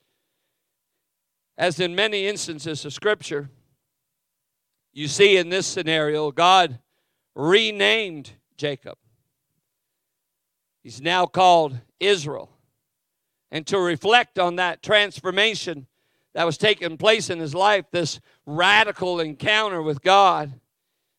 as 1.58 1.80
in 1.80 1.96
many 1.96 2.28
instances 2.28 2.86
of 2.86 2.94
Scripture, 2.94 3.50
you 4.94 5.08
see 5.08 5.38
in 5.38 5.50
this 5.50 5.66
scenario, 5.66 6.32
God 6.32 6.80
renamed 7.36 8.32
Jacob. 8.58 8.98
He's 10.84 11.02
now 11.02 11.26
called 11.26 11.80
Israel. 12.00 12.50
And 13.52 13.66
to 13.68 13.80
reflect 13.80 14.38
on 14.40 14.58
that 14.58 14.84
transformation 14.84 15.88
that 16.34 16.46
was 16.46 16.58
taking 16.58 16.98
place 16.98 17.30
in 17.30 17.40
his 17.40 17.56
life, 17.56 17.86
this 17.92 18.20
radical 18.46 19.20
encounter 19.20 19.82
with 19.82 20.02
God, 20.02 20.60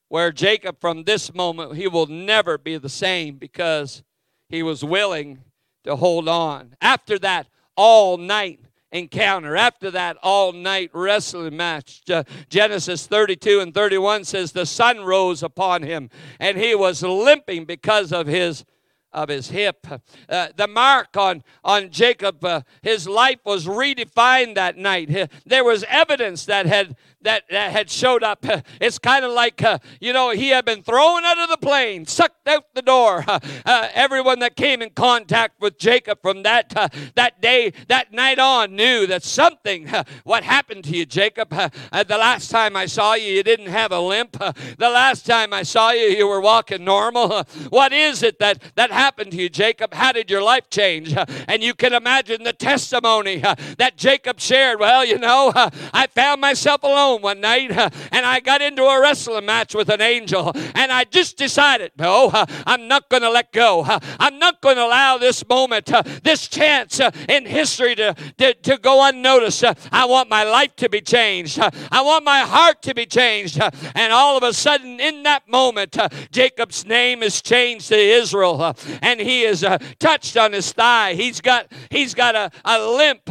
where 0.09 0.33
Jacob, 0.33 0.81
from 0.81 1.05
this 1.05 1.35
moment, 1.35 1.77
he 1.77 1.89
will 1.89 2.07
never 2.07 2.59
be 2.59 2.79
the 2.79 2.89
same 2.89 3.37
because 3.37 4.03
he 4.49 4.63
was 4.63 4.85
willing 4.85 5.41
to 5.89 5.97
hold 5.97 6.29
on. 6.29 6.77
After 6.81 7.19
that 7.21 7.49
all 7.75 8.19
night 8.19 8.61
encounter, 8.93 9.57
after 9.57 9.91
that 9.91 10.19
all 10.23 10.53
night 10.53 10.91
wrestling 10.93 11.57
match, 11.57 12.03
Genesis 12.51 13.07
32 13.07 13.61
and 13.61 13.73
31 13.73 14.25
says, 14.25 14.53
The 14.53 14.67
sun 14.67 15.01
rose 15.01 15.43
upon 15.43 15.83
him, 15.83 16.11
and 16.39 16.59
he 16.59 16.75
was 16.75 17.03
limping 17.03 17.65
because 17.65 18.13
of 18.13 18.27
his 18.27 18.65
of 19.11 19.31
his 19.31 19.49
hip. 19.49 19.87
Uh, 20.29 20.49
the 20.55 20.69
mark 20.69 21.17
on, 21.17 21.43
on 21.65 21.89
Jacob, 21.91 22.45
uh, 22.45 22.61
his 22.83 23.09
life 23.09 23.41
was 23.43 23.67
redefined 23.67 24.55
that 24.55 24.77
night. 24.77 25.31
There 25.47 25.65
was 25.65 25.83
evidence 25.89 26.45
that 26.45 26.67
had 26.67 26.95
that, 27.23 27.45
that 27.51 27.73
had 27.73 27.91
showed 27.91 28.23
up. 28.23 28.45
It's 28.81 28.99
kind 28.99 29.25
of 29.25 29.33
like, 29.33 29.63
uh, 29.63 29.79
you 30.01 30.13
know, 30.13 30.31
he 30.31 30.49
had 30.49 30.65
been 30.65 30.83
thrown 30.83 31.25
out 31.25 31.39
of 31.39 31.49
the 31.49 31.57
plane, 31.57 32.07
sucked 32.07 32.47
out 32.49 32.65
the 32.75 32.83
door. 32.83 33.25
Uh, 33.65 33.89
everyone 33.93 34.39
that 34.39 34.57
came 34.57 34.81
in 34.81 34.91
contact 34.91 35.61
with 35.61 35.79
Jacob 35.79 36.19
from 36.23 36.43
that, 36.43 36.75
uh, 36.77 36.89
that 37.17 37.41
day, 37.41 37.73
that 37.89 38.13
night 38.13 38.39
on, 38.39 38.75
knew 38.75 39.07
that 39.07 39.23
something, 39.23 39.89
what 40.25 40.43
happened 40.43 40.85
to 40.85 40.97
you, 40.97 41.05
Jacob? 41.05 41.53
Uh, 41.53 41.69
the 42.05 42.17
last 42.17 42.51
time 42.51 42.77
I 42.77 42.87
saw 42.87 43.15
you, 43.15 43.33
you 43.33 43.43
didn't 43.43 43.67
have 43.67 43.93
a 43.93 44.01
limp. 44.01 44.33
the 44.33 44.89
last 44.89 45.27
time 45.27 45.53
I 45.53 45.63
saw 45.65 45.91
you, 45.91 46.07
you 46.07 46.27
were 46.27 46.41
walking 46.41 46.85
normal. 46.85 47.43
what 47.69 47.93
is 47.93 48.23
it 48.23 48.39
that, 48.39 48.63
that 48.77 48.91
happened 48.91 49.33
to 49.33 49.37
you, 49.37 49.49
Jacob? 49.49 49.93
How 49.93 50.13
did 50.13 50.31
your 50.31 50.43
life 50.43 50.71
change? 50.71 51.15
and 51.49 51.63
you 51.63 51.75
can 51.75 51.93
imagine 51.93 52.45
the 52.45 52.53
testimony 52.53 53.39
that 53.79 53.97
Jacob 53.97 54.41
shared. 54.41 54.81
Well, 54.81 55.05
you 55.05 55.19
know, 55.19 55.53
I 55.55 56.07
found 56.07 56.41
myself 56.41 56.83
alone 56.83 57.08
home 57.09 57.23
one 57.23 57.41
night 57.41 57.71
uh, 57.71 57.89
and 58.13 58.27
I 58.27 58.41
got 58.41 58.61
into 58.61 58.83
a 58.83 59.01
wrestling 59.01 59.47
match 59.47 59.75
with 59.75 59.89
an 59.89 60.03
angel 60.03 60.53
and 60.75 60.93
I 60.93 61.05
just 61.05 61.39
decided, 61.39 61.93
no, 61.97 62.29
uh, 62.29 62.45
I'm 62.67 62.87
not 62.87 63.09
going 63.09 63.23
to 63.23 63.31
let 63.31 63.51
go. 63.53 63.83
Uh, 63.83 63.99
I'm 64.21 64.39
not 64.39 64.61
going 64.61 64.77
to 64.77 64.85
allow 64.85 65.17
this 65.17 65.47
moment, 65.49 65.91
uh, 65.91 66.03
this 66.23 66.49
chance 66.49 67.01
uh, 67.01 67.11
in 67.29 67.47
history 67.47 67.95
to, 67.95 68.15
to, 68.37 68.53
to 68.53 68.77
go 68.77 69.09
unnoticed. 69.09 69.65
Uh, 69.65 69.75
I 69.91 70.05
want 70.05 70.29
my 70.29 70.45
life 70.45 70.77
to 70.77 70.91
be 70.91 71.01
changed. 71.01 71.59
I 71.59 72.03
want 72.03 72.25
my 72.25 72.41
heart 72.41 72.83
to 72.83 72.95
be 72.95 73.07
changed. 73.07 73.59
And 73.95 74.13
all 74.13 74.37
of 74.37 74.43
a 74.43 74.53
sudden, 74.53 75.01
in 75.01 75.23
that 75.23 75.49
moment, 75.49 75.97
Jacob's 76.31 76.85
name 76.85 77.23
is 77.23 77.41
changed 77.41 77.89
to 77.89 77.97
Israel 77.97 78.77
and 79.01 79.19
he 79.19 79.45
is 79.45 79.65
touched 79.99 80.37
on 80.37 80.53
his 80.53 80.73
thigh. 80.73 81.15
He's 81.15 81.41
got, 81.41 81.73
he's 81.91 82.15
got 82.15 82.35
a, 82.35 82.51
a 82.65 82.87
limp 82.87 83.31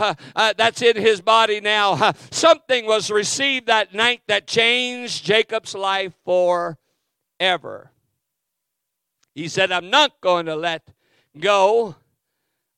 that's 0.57 0.81
in 0.81 0.95
his 0.95 1.21
body 1.21 1.61
now. 1.61 2.13
Something 2.31 2.87
was 2.87 3.11
received 3.11 3.66
that 3.67 3.93
night 3.93 4.21
that 4.27 4.47
changed 4.47 5.23
Jacob's 5.23 5.75
life 5.75 6.13
forever. 6.25 7.91
He 9.35 9.47
said, 9.47 9.71
I'm 9.71 9.89
not 9.89 10.19
going 10.19 10.47
to 10.47 10.55
let 10.55 10.89
go 11.39 11.95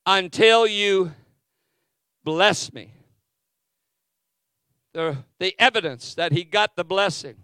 until 0.05 0.67
you 0.67 1.13
bless 2.24 2.74
me. 2.74 2.91
The, 4.93 5.17
the 5.39 5.55
evidence 5.58 6.15
that 6.15 6.31
he 6.31 6.43
got 6.43 6.75
the 6.75 6.84
blessing, 6.84 7.36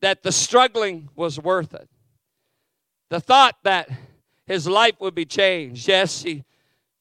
that 0.00 0.22
the 0.22 0.32
struggling 0.32 1.10
was 1.14 1.38
worth 1.38 1.74
it, 1.74 1.88
the 3.10 3.20
thought 3.20 3.56
that 3.64 3.90
his 4.46 4.66
life 4.66 4.94
would 5.00 5.14
be 5.14 5.26
changed. 5.26 5.86
Yes, 5.86 6.22
he 6.22 6.44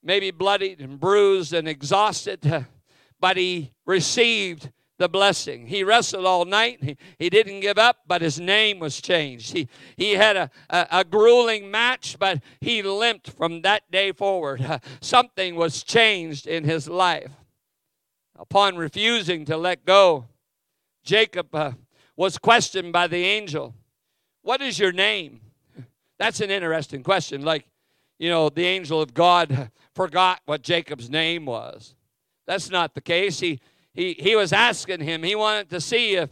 may 0.04 0.20
be 0.20 0.32
bloodied 0.32 0.82
and 0.82 1.00
bruised 1.00 1.54
and 1.54 1.68
exhausted, 1.68 2.66
but 3.20 3.38
he 3.38 3.72
received 3.86 4.72
the 5.00 5.10
blessing. 5.10 5.66
He 5.66 5.84
wrestled 5.84 6.26
all 6.26 6.46
night. 6.46 6.84
He, 6.84 6.98
he 7.18 7.30
didn't 7.30 7.62
give 7.62 7.80
up, 7.80 8.02
but 8.06 8.22
his 8.22 8.40
name 8.40 8.80
was 8.80 9.02
changed. 9.02 9.54
He, 9.54 9.68
he 9.98 10.12
had 10.12 10.38
a, 10.38 10.52
a, 10.70 10.88
a 10.92 11.04
grueling 11.04 11.72
match, 11.72 12.18
but 12.20 12.42
he 12.62 12.84
limped 12.84 13.32
from 13.32 13.64
that 13.64 13.90
day 13.90 14.12
forward. 14.12 14.62
Uh, 14.62 14.80
something 15.02 15.56
was 15.56 15.84
changed 15.84 16.46
in 16.46 16.66
his 16.66 16.88
life. 16.88 17.32
Upon 18.38 18.78
refusing 18.78 19.46
to 19.46 19.58
let 19.58 19.86
go, 19.86 20.28
Jacob 21.04 21.54
uh, 21.56 21.72
was 22.16 22.38
questioned 22.38 22.94
by 22.94 23.08
the 23.08 23.24
angel 23.24 23.74
What 24.44 24.62
is 24.62 24.78
your 24.78 24.92
name? 24.92 25.42
That's 26.20 26.42
an 26.42 26.52
interesting 26.52 27.04
question. 27.04 27.42
Like, 27.44 27.66
you 28.18 28.30
know, 28.30 28.50
the 28.50 28.66
angel 28.66 29.02
of 29.02 29.14
God 29.14 29.72
forgot 29.96 30.42
what 30.46 30.62
Jacob's 30.62 31.10
name 31.10 31.46
was. 31.46 31.96
That's 32.46 32.70
not 32.70 32.94
the 32.94 33.02
case. 33.02 33.40
He, 33.40 33.62
he, 34.00 34.16
he 34.18 34.36
was 34.36 34.54
asking 34.54 35.02
him, 35.02 35.24
he 35.24 35.36
wanted 35.36 35.70
to 35.72 35.82
see 35.82 36.16
if, 36.16 36.30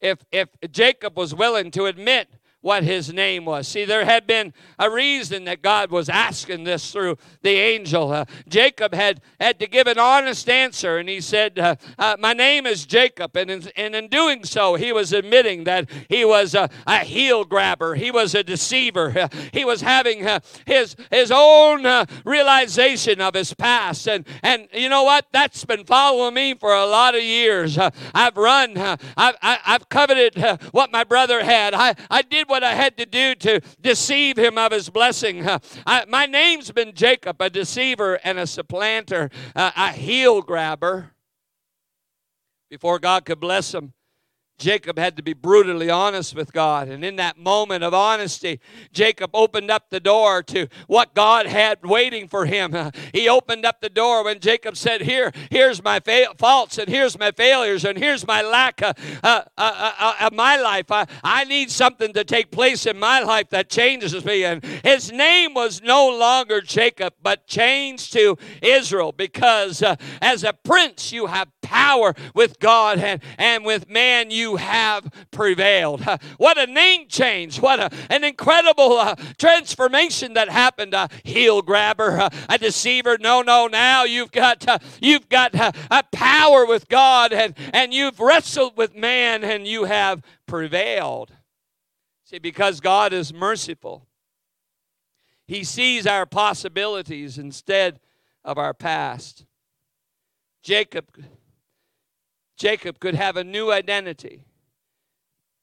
if, 0.00 0.18
if 0.32 0.48
Jacob 0.70 1.18
was 1.18 1.34
willing 1.34 1.70
to 1.72 1.84
admit 1.84 2.28
what 2.60 2.84
his 2.84 3.12
name 3.12 3.44
was. 3.44 3.66
See, 3.66 3.84
there 3.84 4.04
had 4.04 4.26
been 4.26 4.52
a 4.78 4.90
reason 4.90 5.44
that 5.44 5.62
God 5.62 5.90
was 5.90 6.08
asking 6.08 6.64
this 6.64 6.92
through 6.92 7.16
the 7.42 7.50
angel. 7.50 8.12
Uh, 8.12 8.24
Jacob 8.48 8.94
had, 8.94 9.20
had 9.40 9.58
to 9.60 9.66
give 9.66 9.86
an 9.86 9.98
honest 9.98 10.48
answer, 10.48 10.98
and 10.98 11.08
he 11.08 11.20
said, 11.20 11.58
uh, 11.58 11.76
uh, 11.98 12.16
My 12.18 12.34
name 12.34 12.66
is 12.66 12.84
Jacob. 12.84 13.36
And 13.36 13.50
in, 13.50 13.68
and 13.76 13.94
in 13.94 14.08
doing 14.08 14.44
so, 14.44 14.74
he 14.74 14.92
was 14.92 15.12
admitting 15.12 15.64
that 15.64 15.88
he 16.08 16.24
was 16.24 16.54
a, 16.54 16.68
a 16.86 16.98
heel 16.98 17.44
grabber, 17.44 17.94
he 17.94 18.10
was 18.10 18.34
a 18.34 18.42
deceiver, 18.42 19.18
uh, 19.18 19.28
he 19.52 19.64
was 19.64 19.80
having 19.80 20.26
uh, 20.26 20.40
his, 20.66 20.96
his 21.10 21.32
own 21.34 21.86
uh, 21.86 22.04
realization 22.24 23.20
of 23.20 23.34
his 23.34 23.54
past. 23.54 24.06
And, 24.06 24.26
and 24.42 24.68
you 24.74 24.90
know 24.90 25.04
what? 25.04 25.26
That's 25.32 25.64
been 25.64 25.84
following 25.84 26.34
me 26.34 26.54
for 26.54 26.74
a 26.74 26.86
lot 26.86 27.14
of 27.14 27.22
years. 27.22 27.78
I've 27.78 28.36
run, 28.36 28.76
I've, 28.76 29.00
I, 29.16 29.24
have 29.24 29.36
i 29.42 29.58
have 29.64 29.88
coveted 29.88 30.38
what 30.72 30.92
my 30.92 31.04
brother 31.04 31.42
had. 31.42 31.72
I, 31.72 31.94
I 32.10 32.22
did 32.22 32.49
what 32.50 32.62
I 32.62 32.74
had 32.74 32.96
to 32.98 33.06
do 33.06 33.34
to 33.36 33.60
deceive 33.80 34.36
him 34.36 34.58
of 34.58 34.72
his 34.72 34.90
blessing. 34.90 35.46
Uh, 35.46 35.60
I, 35.86 36.04
my 36.06 36.26
name's 36.26 36.70
been 36.70 36.92
Jacob, 36.92 37.40
a 37.40 37.48
deceiver 37.48 38.20
and 38.24 38.38
a 38.38 38.46
supplanter, 38.46 39.30
uh, 39.56 39.70
a 39.76 39.92
heel 39.92 40.42
grabber. 40.42 41.12
Before 42.68 42.98
God 42.98 43.24
could 43.24 43.40
bless 43.40 43.74
him, 43.74 43.94
Jacob 44.60 44.98
had 44.98 45.16
to 45.16 45.22
be 45.22 45.32
brutally 45.32 45.90
honest 45.90 46.34
with 46.34 46.52
God. 46.52 46.88
And 46.88 47.02
in 47.04 47.16
that 47.16 47.38
moment 47.38 47.82
of 47.82 47.94
honesty, 47.94 48.60
Jacob 48.92 49.30
opened 49.32 49.70
up 49.70 49.88
the 49.88 49.98
door 49.98 50.42
to 50.44 50.68
what 50.86 51.14
God 51.14 51.46
had 51.46 51.82
waiting 51.82 52.28
for 52.28 52.46
him. 52.46 52.70
He 53.14 53.28
opened 53.28 53.64
up 53.64 53.80
the 53.80 53.88
door 53.88 54.24
when 54.24 54.40
Jacob 54.40 54.76
said, 54.76 55.00
Here, 55.00 55.32
here's 55.50 55.82
my 55.82 56.00
fa- 56.00 56.34
faults, 56.36 56.76
and 56.76 56.88
here's 56.88 57.18
my 57.18 57.30
failures, 57.30 57.84
and 57.84 57.96
here's 57.96 58.26
my 58.26 58.42
lack 58.42 58.82
of 58.82 58.94
uh, 59.22 59.42
uh, 59.56 59.92
uh, 59.98 60.14
uh, 60.20 60.30
my 60.32 60.56
life. 60.56 60.90
I, 60.90 61.06
I 61.24 61.44
need 61.44 61.70
something 61.70 62.12
to 62.12 62.24
take 62.24 62.50
place 62.50 62.84
in 62.84 62.98
my 62.98 63.20
life 63.20 63.48
that 63.50 63.70
changes 63.70 64.22
me. 64.24 64.44
And 64.44 64.62
his 64.84 65.10
name 65.10 65.54
was 65.54 65.80
no 65.82 66.08
longer 66.08 66.60
Jacob, 66.60 67.14
but 67.22 67.46
changed 67.46 68.12
to 68.12 68.36
Israel 68.60 69.12
because 69.12 69.82
uh, 69.82 69.96
as 70.20 70.44
a 70.44 70.52
prince, 70.52 71.12
you 71.12 71.26
have 71.26 71.48
power 71.62 72.14
with 72.34 72.58
God, 72.58 72.98
and, 72.98 73.22
and 73.38 73.64
with 73.64 73.88
man, 73.88 74.30
you 74.30 74.56
have 74.56 75.10
prevailed. 75.30 76.04
What 76.36 76.58
a 76.58 76.66
name 76.66 77.06
change. 77.08 77.60
What 77.60 77.80
a, 77.80 77.90
an 78.08 78.24
incredible 78.24 78.98
uh, 78.98 79.14
transformation 79.38 80.34
that 80.34 80.48
happened. 80.48 80.94
A 80.94 81.08
heel 81.22 81.62
grabber, 81.62 82.18
uh, 82.18 82.30
a 82.48 82.58
deceiver. 82.58 83.18
No, 83.18 83.42
no, 83.42 83.66
now 83.66 84.04
you've 84.04 84.32
got, 84.32 84.66
uh, 84.66 84.78
you've 85.00 85.28
got 85.28 85.54
uh, 85.54 85.72
a 85.90 86.02
power 86.12 86.66
with 86.66 86.88
God 86.88 87.32
and, 87.32 87.54
and 87.72 87.92
you've 87.92 88.20
wrestled 88.20 88.76
with 88.76 88.94
man 88.94 89.44
and 89.44 89.66
you 89.66 89.84
have 89.84 90.22
prevailed. 90.46 91.32
See, 92.24 92.38
because 92.38 92.80
God 92.80 93.12
is 93.12 93.32
merciful, 93.32 94.06
He 95.46 95.64
sees 95.64 96.06
our 96.06 96.26
possibilities 96.26 97.38
instead 97.38 98.00
of 98.44 98.56
our 98.56 98.74
past. 98.74 99.44
Jacob 100.62 101.06
Jacob 102.60 103.00
could 103.00 103.14
have 103.14 103.38
a 103.38 103.42
new 103.42 103.72
identity 103.72 104.44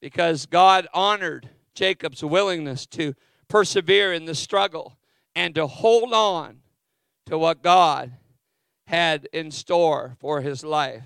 because 0.00 0.46
God 0.46 0.88
honored 0.92 1.48
Jacob's 1.72 2.24
willingness 2.24 2.86
to 2.86 3.14
persevere 3.46 4.12
in 4.12 4.24
the 4.24 4.34
struggle 4.34 4.98
and 5.36 5.54
to 5.54 5.68
hold 5.68 6.12
on 6.12 6.58
to 7.26 7.38
what 7.38 7.62
God 7.62 8.14
had 8.88 9.28
in 9.32 9.52
store 9.52 10.16
for 10.18 10.40
his 10.40 10.64
life. 10.64 11.04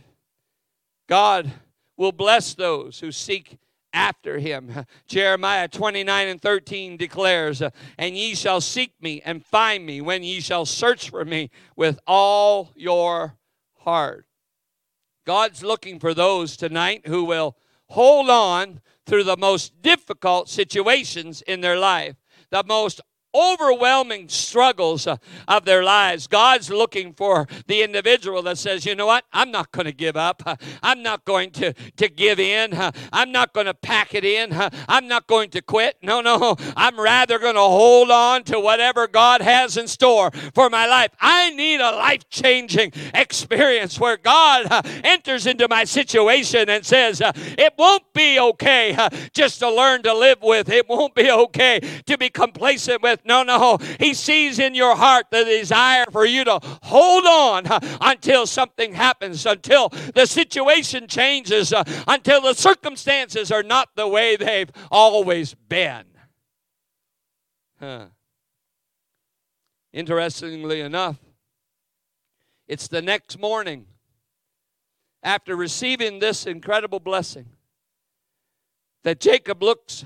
God 1.10 1.52
will 1.98 2.10
bless 2.10 2.54
those 2.54 3.00
who 3.00 3.12
seek 3.12 3.58
after 3.92 4.38
him. 4.38 4.86
Jeremiah 5.06 5.68
29 5.68 6.26
and 6.26 6.40
13 6.40 6.96
declares, 6.96 7.62
And 7.98 8.16
ye 8.16 8.34
shall 8.34 8.62
seek 8.62 8.94
me 9.02 9.20
and 9.26 9.44
find 9.44 9.84
me 9.84 10.00
when 10.00 10.22
ye 10.22 10.40
shall 10.40 10.64
search 10.64 11.10
for 11.10 11.26
me 11.26 11.50
with 11.76 12.00
all 12.06 12.72
your 12.76 13.36
heart. 13.80 14.24
God's 15.24 15.62
looking 15.62 15.98
for 15.98 16.14
those 16.14 16.56
tonight 16.56 17.06
who 17.06 17.24
will 17.24 17.56
hold 17.88 18.28
on 18.30 18.80
through 19.06 19.24
the 19.24 19.36
most 19.36 19.80
difficult 19.82 20.48
situations 20.48 21.42
in 21.42 21.60
their 21.60 21.78
life, 21.78 22.16
the 22.50 22.64
most 22.64 23.00
overwhelming 23.34 24.28
struggles 24.28 25.06
uh, 25.06 25.16
of 25.48 25.64
their 25.64 25.82
lives. 25.82 26.26
God's 26.26 26.70
looking 26.70 27.12
for 27.12 27.46
the 27.66 27.82
individual 27.82 28.42
that 28.42 28.58
says, 28.58 28.84
you 28.84 28.94
know 28.94 29.06
what? 29.06 29.24
I'm 29.32 29.50
not 29.50 29.72
going 29.72 29.86
to 29.86 29.92
give 29.92 30.16
up. 30.16 30.42
I'm 30.82 31.02
not 31.02 31.24
going 31.24 31.50
to, 31.52 31.72
to 31.72 32.08
give 32.08 32.38
in. 32.38 32.72
I'm 33.12 33.32
not 33.32 33.52
going 33.52 33.66
to 33.66 33.74
pack 33.74 34.14
it 34.14 34.24
in. 34.24 34.50
I'm 34.88 35.08
not 35.08 35.26
going 35.26 35.50
to 35.50 35.62
quit. 35.62 35.96
No, 36.02 36.20
no. 36.20 36.56
I'm 36.76 36.98
rather 36.98 37.38
going 37.38 37.54
to 37.54 37.60
hold 37.60 38.10
on 38.10 38.44
to 38.44 38.60
whatever 38.60 39.06
God 39.06 39.40
has 39.40 39.76
in 39.76 39.88
store 39.88 40.30
for 40.54 40.68
my 40.70 40.86
life. 40.86 41.10
I 41.20 41.50
need 41.50 41.80
a 41.80 41.92
life 41.92 42.28
changing 42.28 42.92
experience 43.14 43.98
where 43.98 44.16
God 44.16 44.66
uh, 44.70 44.82
enters 45.04 45.46
into 45.46 45.68
my 45.68 45.84
situation 45.84 46.68
and 46.68 46.84
says, 46.84 47.20
uh, 47.20 47.32
it 47.36 47.74
won't 47.78 48.12
be 48.12 48.38
okay 48.38 48.96
just 49.32 49.60
to 49.60 49.70
learn 49.70 50.02
to 50.02 50.14
live 50.14 50.42
with. 50.42 50.68
It 50.68 50.88
won't 50.88 51.14
be 51.14 51.30
okay 51.30 51.80
to 52.06 52.18
be 52.18 52.28
complacent 52.28 53.02
with. 53.02 53.21
No, 53.24 53.42
no. 53.42 53.78
He 53.98 54.14
sees 54.14 54.58
in 54.58 54.74
your 54.74 54.96
heart 54.96 55.26
the 55.30 55.44
desire 55.44 56.04
for 56.10 56.24
you 56.24 56.44
to 56.44 56.58
hold 56.82 57.24
on 57.24 57.64
until 58.00 58.46
something 58.46 58.94
happens, 58.94 59.46
until 59.46 59.88
the 60.14 60.26
situation 60.26 61.06
changes, 61.06 61.72
uh, 61.72 61.84
until 62.08 62.40
the 62.40 62.54
circumstances 62.54 63.50
are 63.50 63.62
not 63.62 63.90
the 63.96 64.08
way 64.08 64.36
they've 64.36 64.70
always 64.90 65.54
been. 65.54 66.04
Huh. 67.78 68.06
Interestingly 69.92 70.80
enough, 70.80 71.18
it's 72.66 72.88
the 72.88 73.02
next 73.02 73.38
morning 73.38 73.86
after 75.22 75.54
receiving 75.54 76.18
this 76.18 76.46
incredible 76.46 77.00
blessing 77.00 77.46
that 79.04 79.20
Jacob 79.20 79.62
looks 79.62 80.04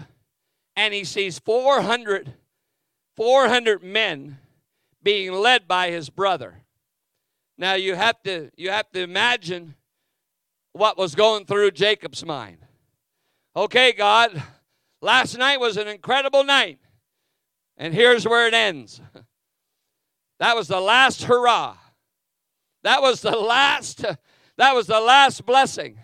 and 0.75 0.93
he 0.93 1.05
sees 1.05 1.39
400 1.39 2.35
400 3.17 3.83
men 3.83 4.39
being 5.03 5.33
led 5.33 5.67
by 5.67 5.91
his 5.91 6.11
brother. 6.11 6.63
Now 7.59 7.75
you 7.75 7.95
have 7.95 8.23
to 8.25 8.51
you 8.57 8.71
have 8.71 8.91
to 8.93 9.01
imagine 9.01 9.75
what 10.73 10.99
was 10.99 11.15
going 11.15 11.47
through 11.47 11.71
Jacob's 11.71 12.25
mind. 12.25 12.59
Okay, 13.55 13.93
God, 13.93 14.43
last 15.01 15.39
night 15.39 15.59
was 15.59 15.79
an 15.79 15.89
incredible 15.89 16.45
night. 16.45 16.79
And 17.79 17.95
here's 17.95 18.27
where 18.27 18.47
it 18.47 18.55
ends. 18.55 19.01
That 20.39 20.55
was 20.55 20.69
the 20.69 20.81
last 20.81 21.25
hurrah. 21.25 21.77
That 22.83 23.01
was 23.01 23.23
the 23.23 23.31
last 23.31 24.05
that 24.59 24.75
was 24.75 24.87
the 24.87 25.01
last 25.01 25.47
blessing 25.47 25.99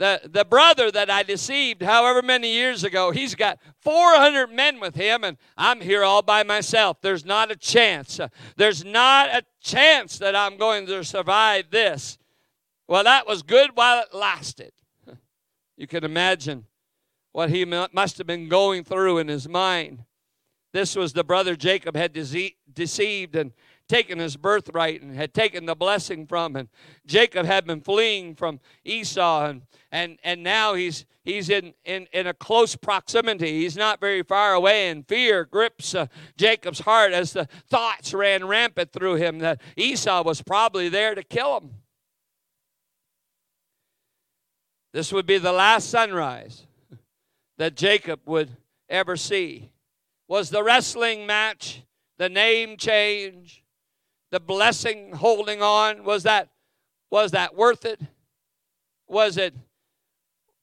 the, 0.00 0.18
the 0.24 0.46
brother 0.46 0.90
that 0.90 1.10
I 1.10 1.22
deceived 1.22 1.82
however 1.82 2.22
many 2.22 2.50
years 2.54 2.84
ago, 2.84 3.10
he's 3.10 3.34
got 3.34 3.58
400 3.82 4.50
men 4.50 4.80
with 4.80 4.94
him, 4.94 5.22
and 5.24 5.36
I'm 5.58 5.82
here 5.82 6.02
all 6.02 6.22
by 6.22 6.42
myself. 6.42 7.02
There's 7.02 7.26
not 7.26 7.50
a 7.50 7.56
chance. 7.56 8.18
Uh, 8.18 8.28
there's 8.56 8.82
not 8.82 9.28
a 9.28 9.42
chance 9.60 10.16
that 10.16 10.34
I'm 10.34 10.56
going 10.56 10.86
to 10.86 11.04
survive 11.04 11.70
this. 11.70 12.16
Well, 12.88 13.04
that 13.04 13.26
was 13.26 13.42
good 13.42 13.72
while 13.74 14.02
it 14.02 14.14
lasted. 14.14 14.72
You 15.76 15.86
can 15.86 16.04
imagine 16.04 16.66
what 17.32 17.48
he 17.48 17.64
must 17.64 18.18
have 18.18 18.26
been 18.26 18.48
going 18.48 18.84
through 18.84 19.16
in 19.16 19.28
his 19.28 19.48
mind. 19.48 20.04
This 20.72 20.94
was 20.94 21.14
the 21.14 21.24
brother 21.24 21.56
Jacob 21.56 21.96
had 21.96 22.12
deceived 22.12 23.36
and 23.36 23.52
taken 23.90 24.20
his 24.20 24.36
birthright 24.36 25.02
and 25.02 25.16
had 25.16 25.34
taken 25.34 25.66
the 25.66 25.74
blessing 25.74 26.26
from 26.26 26.54
and 26.54 26.68
Jacob 27.06 27.44
had 27.44 27.66
been 27.66 27.80
fleeing 27.80 28.36
from 28.36 28.60
Esau 28.84 29.46
and 29.46 29.62
and, 29.92 30.18
and 30.22 30.42
now 30.42 30.74
he's 30.74 31.04
he's 31.24 31.50
in, 31.50 31.74
in, 31.84 32.06
in 32.12 32.26
a 32.26 32.34
close 32.34 32.76
proximity. 32.76 33.62
He's 33.62 33.76
not 33.76 34.00
very 34.00 34.22
far 34.22 34.54
away, 34.54 34.88
and 34.88 35.06
fear 35.06 35.44
grips 35.44 35.94
uh, 35.94 36.06
Jacob's 36.36 36.80
heart 36.80 37.12
as 37.12 37.32
the 37.32 37.46
thoughts 37.68 38.14
ran 38.14 38.46
rampant 38.46 38.92
through 38.92 39.16
him 39.16 39.40
that 39.40 39.60
Esau 39.76 40.22
was 40.22 40.42
probably 40.42 40.88
there 40.88 41.14
to 41.14 41.22
kill 41.22 41.56
him. 41.58 41.70
This 44.92 45.12
would 45.12 45.26
be 45.26 45.38
the 45.38 45.52
last 45.52 45.90
sunrise 45.90 46.66
that 47.58 47.76
Jacob 47.76 48.20
would 48.26 48.50
ever 48.88 49.16
see. 49.16 49.70
Was 50.28 50.50
the 50.50 50.62
wrestling 50.62 51.26
match, 51.26 51.82
the 52.18 52.28
name 52.28 52.76
change, 52.76 53.64
the 54.30 54.40
blessing 54.40 55.12
holding 55.12 55.62
on 55.62 56.04
was 56.04 56.22
that 56.24 56.48
was 57.10 57.32
that 57.32 57.56
worth 57.56 57.84
it? 57.84 58.00
Was 59.06 59.36
it 59.36 59.54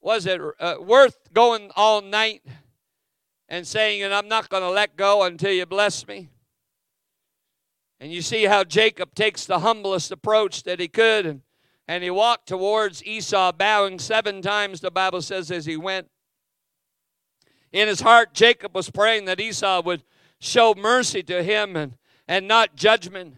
was 0.02 0.26
it 0.26 0.42
uh, 0.60 0.76
worth 0.80 1.34
going 1.34 1.72
all 1.76 2.02
night 2.02 2.44
and 3.50 3.68
saying 3.68 4.04
and 4.04 4.14
i'm 4.14 4.28
not 4.28 4.48
going 4.50 4.64
to 4.64 4.70
let 4.70 4.96
go 4.96 5.24
until 5.24 5.52
you 5.52 5.66
bless 5.66 6.08
me? 6.08 6.30
And 8.00 8.12
you 8.12 8.22
see 8.22 8.46
how 8.46 8.64
jacob 8.64 9.14
takes 9.16 9.46
the 9.46 9.60
humblest 9.60 10.12
approach 10.12 10.64
that 10.64 10.80
he 10.80 10.88
could 10.88 11.26
and, 11.26 11.42
and 11.88 12.04
he 12.04 12.10
walked 12.10 12.48
towards 12.48 13.04
esau 13.04 13.52
bowing 13.52 14.00
seven 14.00 14.42
times 14.42 14.80
the 14.80 14.92
bible 14.92 15.22
says 15.22 15.52
as 15.52 15.66
he 15.66 15.76
went. 15.76 16.10
In 17.72 17.88
his 17.88 18.02
heart, 18.02 18.34
Jacob 18.34 18.74
was 18.74 18.90
praying 18.90 19.26
that 19.26 19.40
Esau 19.40 19.82
would 19.84 20.04
show 20.40 20.74
mercy 20.76 21.22
to 21.24 21.44
him 21.44 21.76
and, 21.76 21.98
and 22.28 22.48
not 22.48 22.76
judgment. 22.76 23.38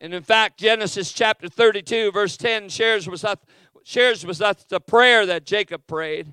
And 0.00 0.12
in 0.12 0.22
fact, 0.22 0.58
Genesis 0.58 1.12
chapter 1.12 1.48
32, 1.48 2.12
verse 2.12 2.36
10 2.36 2.68
shares 2.68 3.08
with 3.08 3.24
us, 3.24 3.38
shares 3.84 4.26
with 4.26 4.40
us 4.40 4.64
the 4.68 4.80
prayer 4.80 5.24
that 5.26 5.46
Jacob 5.46 5.86
prayed. 5.86 6.32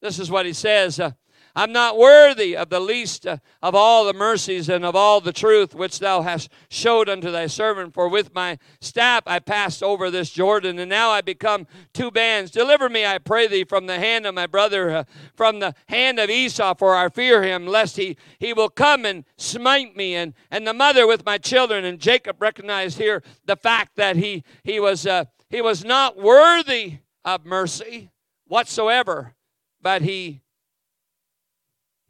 This 0.00 0.18
is 0.18 0.30
what 0.30 0.46
he 0.46 0.52
says 0.52 0.98
uh, 0.98 1.12
I'm 1.58 1.72
not 1.72 1.98
worthy 1.98 2.56
of 2.56 2.68
the 2.68 2.78
least 2.78 3.26
uh, 3.26 3.38
of 3.60 3.74
all 3.74 4.04
the 4.04 4.12
mercies 4.12 4.68
and 4.68 4.84
of 4.84 4.94
all 4.94 5.20
the 5.20 5.32
truth 5.32 5.74
which 5.74 5.98
thou 5.98 6.22
hast 6.22 6.52
showed 6.70 7.08
unto 7.08 7.32
thy 7.32 7.48
servant. 7.48 7.94
For 7.94 8.08
with 8.08 8.32
my 8.32 8.60
staff 8.80 9.24
I 9.26 9.40
passed 9.40 9.82
over 9.82 10.08
this 10.08 10.30
Jordan, 10.30 10.78
and 10.78 10.88
now 10.88 11.10
I 11.10 11.20
become 11.20 11.66
two 11.92 12.12
bands. 12.12 12.52
Deliver 12.52 12.88
me, 12.88 13.04
I 13.04 13.18
pray 13.18 13.48
thee, 13.48 13.64
from 13.64 13.86
the 13.86 13.98
hand 13.98 14.24
of 14.24 14.36
my 14.36 14.46
brother, 14.46 14.98
uh, 14.98 15.04
from 15.34 15.58
the 15.58 15.74
hand 15.88 16.20
of 16.20 16.30
Esau, 16.30 16.74
for 16.74 16.94
I 16.94 17.08
fear 17.08 17.42
him, 17.42 17.66
lest 17.66 17.96
he, 17.96 18.16
he 18.38 18.52
will 18.52 18.68
come 18.68 19.04
and 19.04 19.24
smite 19.36 19.96
me, 19.96 20.14
and, 20.14 20.34
and 20.52 20.64
the 20.64 20.72
mother 20.72 21.08
with 21.08 21.26
my 21.26 21.38
children. 21.38 21.84
And 21.84 21.98
Jacob 21.98 22.40
recognized 22.40 22.98
here 22.98 23.20
the 23.46 23.56
fact 23.56 23.96
that 23.96 24.14
he, 24.14 24.44
he, 24.62 24.78
was, 24.78 25.08
uh, 25.08 25.24
he 25.50 25.60
was 25.60 25.84
not 25.84 26.16
worthy 26.16 26.98
of 27.24 27.44
mercy 27.44 28.12
whatsoever, 28.46 29.34
but 29.82 30.02
he 30.02 30.42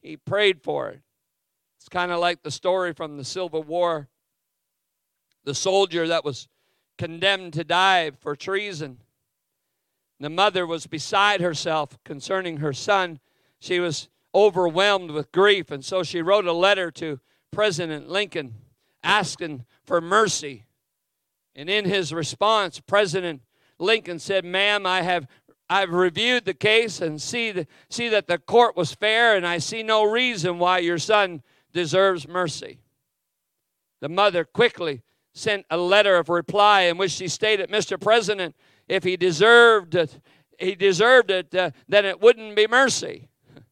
he 0.09 0.17
prayed 0.17 0.63
for 0.63 0.89
it. 0.89 1.01
It's 1.79 1.89
kind 1.91 2.11
of 2.11 2.19
like 2.19 2.43
the 2.43 2.51
story 2.51 2.95
from 2.95 3.19
the 3.19 3.25
Civil 3.25 3.63
War 3.63 4.09
the 5.45 5.55
soldier 5.55 6.09
that 6.09 6.25
was 6.25 6.49
condemned 6.97 7.55
to 7.55 7.65
die 7.65 8.11
for 8.21 8.35
treason. 8.35 8.99
The 10.21 10.29
mother 10.29 10.67
was 10.67 10.87
beside 10.87 11.41
herself 11.41 11.99
concerning 12.05 12.59
her 12.59 12.73
son. 12.73 13.21
She 13.59 13.81
was 13.81 14.09
overwhelmed 14.35 15.11
with 15.11 15.33
grief, 15.33 15.71
and 15.71 15.85
so 15.85 16.03
she 16.03 16.21
wrote 16.21 16.47
a 16.47 16.53
letter 16.53 16.91
to 16.93 17.21
President 17.51 18.09
Lincoln 18.09 18.55
asking 19.03 19.65
for 19.85 20.01
mercy. 20.01 20.65
And 21.55 21.71
in 21.71 21.85
his 21.85 22.13
response, 22.13 22.81
President 22.81 23.43
Lincoln 23.79 24.19
said, 24.19 24.45
Ma'am, 24.45 24.87
I 24.87 25.03
have 25.03 25.27
I've 25.71 25.91
reviewed 25.91 26.45
the 26.45 26.55
case 26.55 27.01
and 27.01 27.21
see, 27.21 27.53
the, 27.53 27.67
see 27.91 28.09
that 28.09 28.27
the 28.27 28.39
court 28.39 28.77
was 28.77 28.95
fair, 28.95 29.37
and 29.37 29.47
I 29.47 29.59
see 29.59 29.83
no 29.83 30.05
reason 30.05 30.59
why 30.59 30.79
your 30.79 30.99
son 30.99 31.43
deserves 31.73 32.27
mercy. 32.27 32.81
The 34.01 34.09
mother 34.09 34.45
quickly 34.45 35.03
sent 35.35 35.67
a 35.71 35.77
letter 35.77 36.17
of 36.17 36.29
reply 36.29 36.83
in 36.83 36.97
which 36.97 37.13
she 37.13 37.29
stated, 37.29 37.71
Mr. 37.71 38.01
President, 38.01 38.57
if 38.89 39.05
he 39.05 39.17
deserved 39.17 39.95
it, 39.95 40.21
he 40.59 40.75
deserved 40.75 41.31
it, 41.31 41.55
uh, 41.55 41.71
then 41.87 42.05
it 42.05 42.21
wouldn't 42.21 42.57
be 42.57 42.67
mercy. 42.67 43.29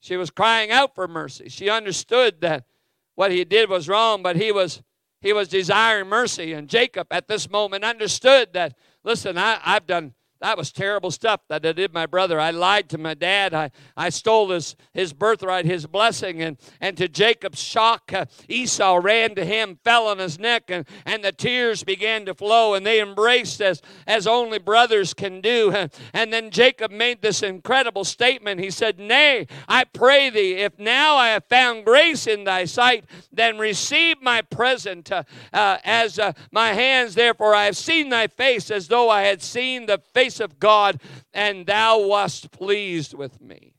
She 0.00 0.18
was 0.18 0.30
crying 0.30 0.70
out 0.70 0.94
for 0.94 1.08
mercy. 1.08 1.48
She 1.48 1.70
understood 1.70 2.42
that 2.42 2.66
what 3.14 3.32
he 3.32 3.42
did 3.42 3.70
was 3.70 3.88
wrong, 3.88 4.22
but 4.22 4.36
he 4.36 4.52
was 4.52 4.82
he 5.22 5.32
was 5.32 5.48
desiring 5.48 6.10
mercy. 6.10 6.52
And 6.52 6.68
Jacob 6.68 7.06
at 7.10 7.26
this 7.26 7.48
moment 7.48 7.84
understood 7.84 8.52
that 8.52 8.76
Listen, 9.04 9.36
I, 9.36 9.60
I've 9.64 9.86
done 9.86 10.14
that 10.44 10.58
was 10.58 10.70
terrible 10.70 11.10
stuff 11.10 11.40
that 11.48 11.64
I 11.64 11.72
did 11.72 11.94
my 11.94 12.04
brother. 12.04 12.38
I 12.38 12.50
lied 12.50 12.90
to 12.90 12.98
my 12.98 13.14
dad. 13.14 13.54
I, 13.54 13.70
I 13.96 14.10
stole 14.10 14.50
his, 14.50 14.76
his 14.92 15.14
birthright, 15.14 15.64
his 15.64 15.86
blessing. 15.86 16.42
And, 16.42 16.58
and 16.82 16.98
to 16.98 17.08
Jacob's 17.08 17.62
shock, 17.62 18.12
uh, 18.12 18.26
Esau 18.46 19.00
ran 19.02 19.36
to 19.36 19.44
him, 19.46 19.78
fell 19.84 20.06
on 20.06 20.18
his 20.18 20.38
neck, 20.38 20.64
and, 20.68 20.86
and 21.06 21.24
the 21.24 21.32
tears 21.32 21.82
began 21.82 22.26
to 22.26 22.34
flow. 22.34 22.74
And 22.74 22.84
they 22.84 23.00
embraced 23.00 23.62
as, 23.62 23.80
as 24.06 24.26
only 24.26 24.58
brothers 24.58 25.14
can 25.14 25.40
do. 25.40 25.74
And 26.12 26.32
then 26.32 26.50
Jacob 26.50 26.90
made 26.90 27.22
this 27.22 27.42
incredible 27.42 28.04
statement. 28.04 28.60
He 28.60 28.70
said, 28.70 28.98
Nay, 28.98 29.46
I 29.66 29.84
pray 29.84 30.30
thee, 30.30 30.54
if 30.54 30.78
now 30.78 31.16
I 31.16 31.28
have 31.28 31.44
found 31.44 31.84
grace 31.84 32.26
in 32.26 32.44
thy 32.44 32.66
sight, 32.66 33.04
then 33.32 33.58
receive 33.58 34.20
my 34.20 34.42
present 34.42 35.10
uh, 35.10 35.24
uh, 35.52 35.78
as 35.84 36.18
uh, 36.18 36.32
my 36.52 36.72
hands. 36.72 37.14
Therefore, 37.14 37.54
I 37.54 37.64
have 37.64 37.76
seen 37.76 38.10
thy 38.10 38.26
face 38.26 38.70
as 38.70 38.88
though 38.88 39.08
I 39.08 39.22
had 39.22 39.42
seen 39.42 39.86
the 39.86 39.98
face 40.12 40.33
of 40.40 40.58
God, 40.58 41.00
and 41.32 41.66
thou 41.66 42.06
wast 42.06 42.50
pleased 42.50 43.14
with 43.14 43.40
me. 43.40 43.74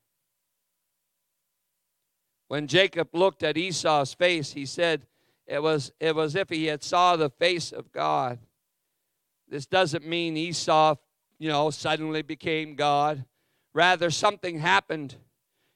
When 2.48 2.68
Jacob 2.68 3.10
looked 3.14 3.44
at 3.44 3.58
Esau's 3.58 4.14
face, 4.14 4.54
he 4.54 4.66
said, 4.66 5.06
it 5.48 5.62
was, 5.62 5.92
it 6.00 6.16
was 6.16 6.36
if 6.36 6.50
he 6.50 6.66
had 6.66 6.84
saw 6.84 7.16
the 7.16 7.30
face 7.30 7.72
of 7.72 7.92
God. 7.92 8.40
This 9.48 9.66
doesn't 9.66 10.06
mean 10.06 10.38
Esau, 10.38 10.96
you 11.38 11.50
know, 11.50 11.70
suddenly 11.70 12.22
became 12.22 12.76
God. 12.76 13.26
Rather, 13.74 14.10
something 14.10 14.60
happened 14.60 15.16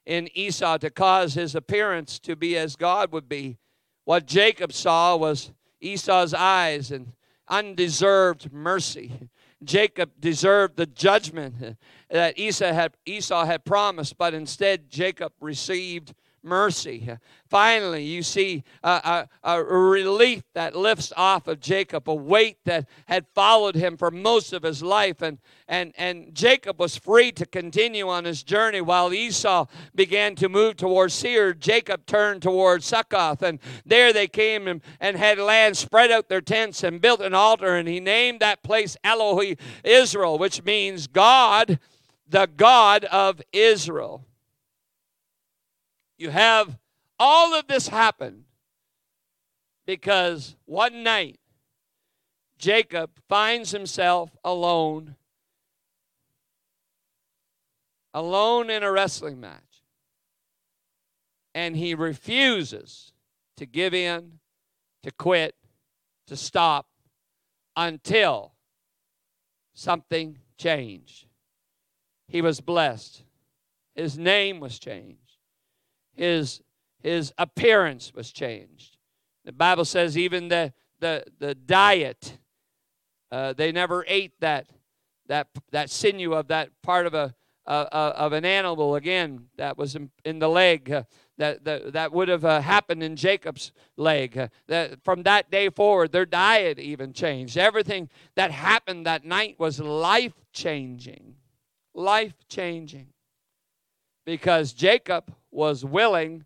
in 0.06 0.30
Esau 0.34 0.78
to 0.78 0.90
cause 0.90 1.34
his 1.34 1.54
appearance 1.54 2.18
to 2.20 2.36
be 2.36 2.58
as 2.58 2.76
God 2.76 3.12
would 3.12 3.30
be. 3.30 3.58
What 4.06 4.26
Jacob 4.26 4.74
saw 4.74 5.16
was 5.16 5.52
Esau's 5.82 6.34
eyes 6.34 6.92
and 6.92 7.14
undeserved 7.48 8.52
mercy. 8.52 9.30
Jacob 9.64 10.12
deserved 10.20 10.78
the 10.78 10.86
judgment 10.86 11.78
that 12.10 12.38
Esau 12.38 12.72
had, 12.72 12.94
Esau 13.06 13.46
had 13.46 13.66
promised, 13.66 14.18
but 14.18 14.34
instead 14.34 14.90
Jacob 14.90 15.34
received 15.40 16.14
mercy. 16.44 17.10
Finally, 17.50 18.04
you 18.04 18.22
see 18.22 18.64
a, 18.84 19.28
a, 19.44 19.56
a, 19.56 19.64
relief 19.64 20.44
that 20.54 20.76
lifts 20.76 21.12
off 21.18 21.48
of 21.48 21.60
Jacob, 21.60 22.08
a 22.08 22.14
weight 22.14 22.58
that 22.66 22.88
had 23.08 23.26
followed 23.34 23.76
him 23.76 23.98
for 23.98 24.12
most 24.12 24.54
of 24.54 24.62
his 24.62 24.84
life. 24.84 25.22
And, 25.22 25.40
and, 25.68 25.94
and 25.98 26.34
Jacob 26.36 26.80
was 26.80 26.96
free 26.96 27.32
to 27.34 27.46
continue 27.46 28.08
on 28.08 28.26
his 28.26 28.44
journey 28.44 28.82
while 28.82 29.12
Esau 29.12 29.66
began 29.96 30.36
to 30.36 30.48
move 30.48 30.78
towards 30.78 31.14
Seir. 31.16 31.54
Jacob 31.54 32.06
turned 32.06 32.44
towards 32.44 32.86
Succoth, 32.86 33.42
and 33.42 33.60
there 33.86 34.14
they 34.14 34.28
came 34.28 34.68
and, 34.68 34.82
and 35.00 35.18
had 35.18 35.40
land, 35.40 35.76
spread 35.76 36.12
out 36.12 36.30
their 36.30 36.42
tents, 36.42 36.84
and 36.84 37.02
built 37.02 37.22
an 37.22 37.34
altar. 37.34 37.76
And 37.76 37.88
he 37.88 38.00
named 38.00 38.42
that 38.42 38.62
place 38.62 38.96
Elohi 39.04 39.58
Israel, 39.84 40.38
which 40.38 40.64
means 40.64 41.08
God, 41.08 41.80
the 42.28 42.48
God 42.56 43.06
of 43.06 43.42
Israel. 43.52 44.24
You 46.20 46.32
have 46.32 46.78
all 47.18 47.54
of 47.54 47.68
this 47.68 47.88
happen 47.88 48.44
because 49.86 50.58
one 50.66 51.02
night 51.02 51.40
Jacob 52.58 53.12
finds 53.30 53.72
himself 53.72 54.30
alone, 54.44 55.16
alone 58.14 58.70
in 58.70 58.84
a 58.84 58.92
wrestling 58.92 59.40
match. 59.40 59.64
And 61.56 61.78
he 61.78 61.96
refuses 61.96 63.14
to 63.56 63.66
give 63.66 63.94
in, 63.94 64.40
to 65.04 65.12
quit, 65.12 65.56
to 66.28 66.36
stop 66.36 66.86
until 67.78 68.56
something 69.74 70.38
changed. 70.58 71.28
He 72.28 72.42
was 72.42 72.60
blessed. 72.60 73.24
His 73.96 74.18
name 74.18 74.60
was 74.60 74.80
changed 74.80 75.29
his 76.20 76.62
his 77.02 77.34
appearance 77.38 78.14
was 78.14 78.32
changed. 78.32 78.98
The 79.46 79.54
Bible 79.54 79.86
says 79.86 80.18
even 80.18 80.50
the 80.50 80.74
the 81.00 81.24
the 81.40 81.56
diet 81.56 82.38
uh, 83.32 83.54
they 83.54 83.72
never 83.72 84.04
ate 84.08 84.34
that 84.42 84.68
that 85.28 85.48
that 85.72 85.90
sinew 85.90 86.34
of 86.34 86.48
that 86.50 86.70
part 86.82 87.06
of 87.06 87.14
a 87.14 87.34
uh, 87.66 88.14
of 88.16 88.34
an 88.34 88.46
animal 88.46 88.96
again 88.96 89.46
that 89.56 89.78
was 89.78 89.96
in, 89.96 90.10
in 90.26 90.40
the 90.40 90.50
leg 90.50 90.92
uh, 90.92 91.04
that, 91.38 91.64
that 91.64 91.94
that 91.94 92.12
would 92.12 92.28
have 92.28 92.44
uh, 92.44 92.60
happened 92.62 93.04
in 93.04 93.16
Jacob's 93.16 93.72
leg. 93.96 94.38
Uh, 94.38 94.48
that 94.68 95.02
from 95.04 95.24
that 95.24 95.50
day 95.52 95.70
forward, 95.70 96.12
their 96.12 96.26
diet 96.26 96.80
even 96.80 97.14
changed. 97.14 97.58
Everything 97.58 98.10
that 98.36 98.52
happened 98.52 99.06
that 99.06 99.24
night 99.24 99.56
was 99.60 99.80
life 99.80 100.34
changing, 100.52 101.36
life 101.94 102.34
changing, 102.50 103.08
because 104.30 104.74
Jacob 104.74 105.34
was 105.50 105.84
willing 105.84 106.46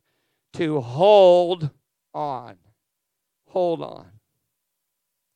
to 0.54 0.80
hold 0.80 1.70
on. 2.14 2.56
Hold 3.50 3.82
on. 3.82 4.06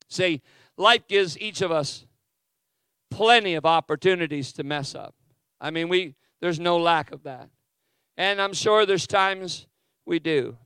See, 0.08 0.40
life 0.78 1.06
gives 1.06 1.38
each 1.38 1.60
of 1.60 1.70
us 1.70 2.06
plenty 3.10 3.54
of 3.54 3.66
opportunities 3.66 4.52
to 4.54 4.64
mess 4.64 4.94
up. 4.94 5.14
I 5.60 5.70
mean, 5.70 5.90
we 5.90 6.14
there's 6.40 6.58
no 6.58 6.78
lack 6.78 7.12
of 7.12 7.24
that. 7.24 7.50
And 8.16 8.40
I'm 8.40 8.54
sure 8.54 8.86
there's 8.86 9.06
times 9.06 9.66
we 10.06 10.18
do. 10.18 10.56